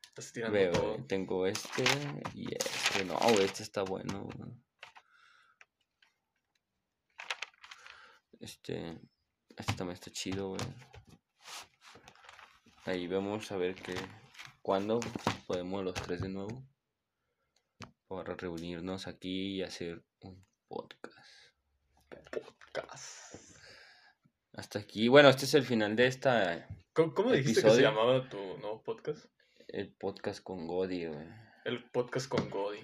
Estás 0.10 0.34
tirando 0.34 0.54
Veo, 0.58 0.72
todo. 0.74 0.94
güey, 0.96 1.08
tengo 1.08 1.48
este 1.48 1.84
y 2.34 2.54
este. 2.54 3.06
No, 3.06 3.18
güey, 3.18 3.46
este 3.46 3.64
está 3.64 3.84
bueno, 3.84 4.24
güey. 4.24 4.52
Este. 8.42 9.00
Este 9.56 9.74
también 9.76 9.94
está 9.94 10.12
chido, 10.12 10.50
güey. 10.50 10.62
Ahí 12.84 13.08
vamos 13.08 13.50
a 13.54 13.56
ver 13.56 13.76
que. 13.76 13.96
¿Cuándo 14.62 15.00
podemos 15.48 15.84
los 15.84 15.96
tres 15.96 16.22
de 16.22 16.30
nuevo? 16.30 16.64
Para 18.08 18.36
reunirnos 18.36 19.08
aquí 19.08 19.56
y 19.56 19.64
hacer 19.64 20.04
un 20.20 20.46
podcast. 20.68 21.18
Cas. 22.72 23.58
Hasta 24.54 24.78
aquí. 24.78 25.08
Bueno, 25.08 25.30
este 25.30 25.46
es 25.46 25.54
el 25.56 25.64
final 25.64 25.96
de 25.96 26.06
esta. 26.06 26.68
¿Cómo, 26.94 27.14
cómo 27.16 27.32
dijiste 27.32 27.64
que 27.64 27.72
se 27.72 27.82
llamaba 27.82 28.30
tu 28.30 28.38
nuevo 28.60 28.84
podcast? 28.84 29.26
El 29.68 29.94
podcast 29.96 30.44
con 30.44 30.68
Godi, 30.68 31.08
güey. 31.08 31.28
El 31.66 31.90
podcast 31.90 32.30
con 32.30 32.50
Godi. 32.52 32.82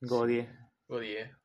Godie. 0.00 0.48
Godie. 0.88 1.36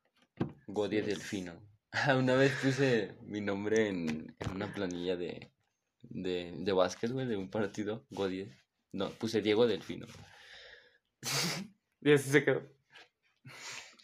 Godi 0.66 1.00
Delfino. 1.00 1.60
Ah, 1.94 2.16
Una 2.16 2.36
vez 2.36 2.52
puse 2.62 3.14
mi 3.20 3.42
nombre 3.42 3.88
en, 3.88 4.34
en 4.38 4.50
una 4.50 4.72
planilla 4.72 5.14
de, 5.14 5.52
de, 6.00 6.54
de 6.56 6.72
básquet, 6.72 7.10
güey, 7.12 7.26
de 7.26 7.36
un 7.36 7.50
partido. 7.50 8.06
Godi. 8.08 8.50
No, 8.92 9.10
puse 9.10 9.40
Diego 9.40 9.66
Delfino. 9.66 10.06
Y 12.04 12.12
así 12.12 12.30
se 12.30 12.44
quedó. 12.44 12.62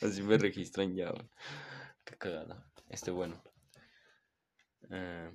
Así 0.00 0.22
me 0.22 0.38
registran 0.38 0.94
ya, 0.94 1.10
güey. 1.10 1.28
Qué 2.04 2.16
cagada. 2.16 2.70
Este 2.88 3.10
bueno. 3.10 3.42
Eh, 4.90 5.32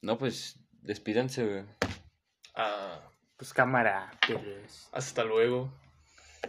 no, 0.00 0.16
pues 0.16 0.58
despídanse, 0.70 1.44
güey. 1.44 1.64
Ah, 2.54 3.06
Pues 3.36 3.52
cámara, 3.52 4.10
perros. 4.26 4.88
hasta 4.92 5.24
luego. 5.24 5.70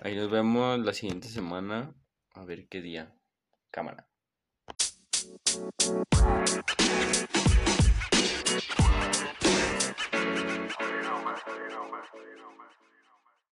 Ahí 0.02 0.16
nos 0.16 0.32
vemos 0.32 0.80
la 0.80 0.94
siguiente 0.94 1.28
semana. 1.28 1.94
A 2.34 2.46
ver 2.46 2.70
qué 2.70 2.82
día. 2.82 3.14
Cámara. 3.72 4.08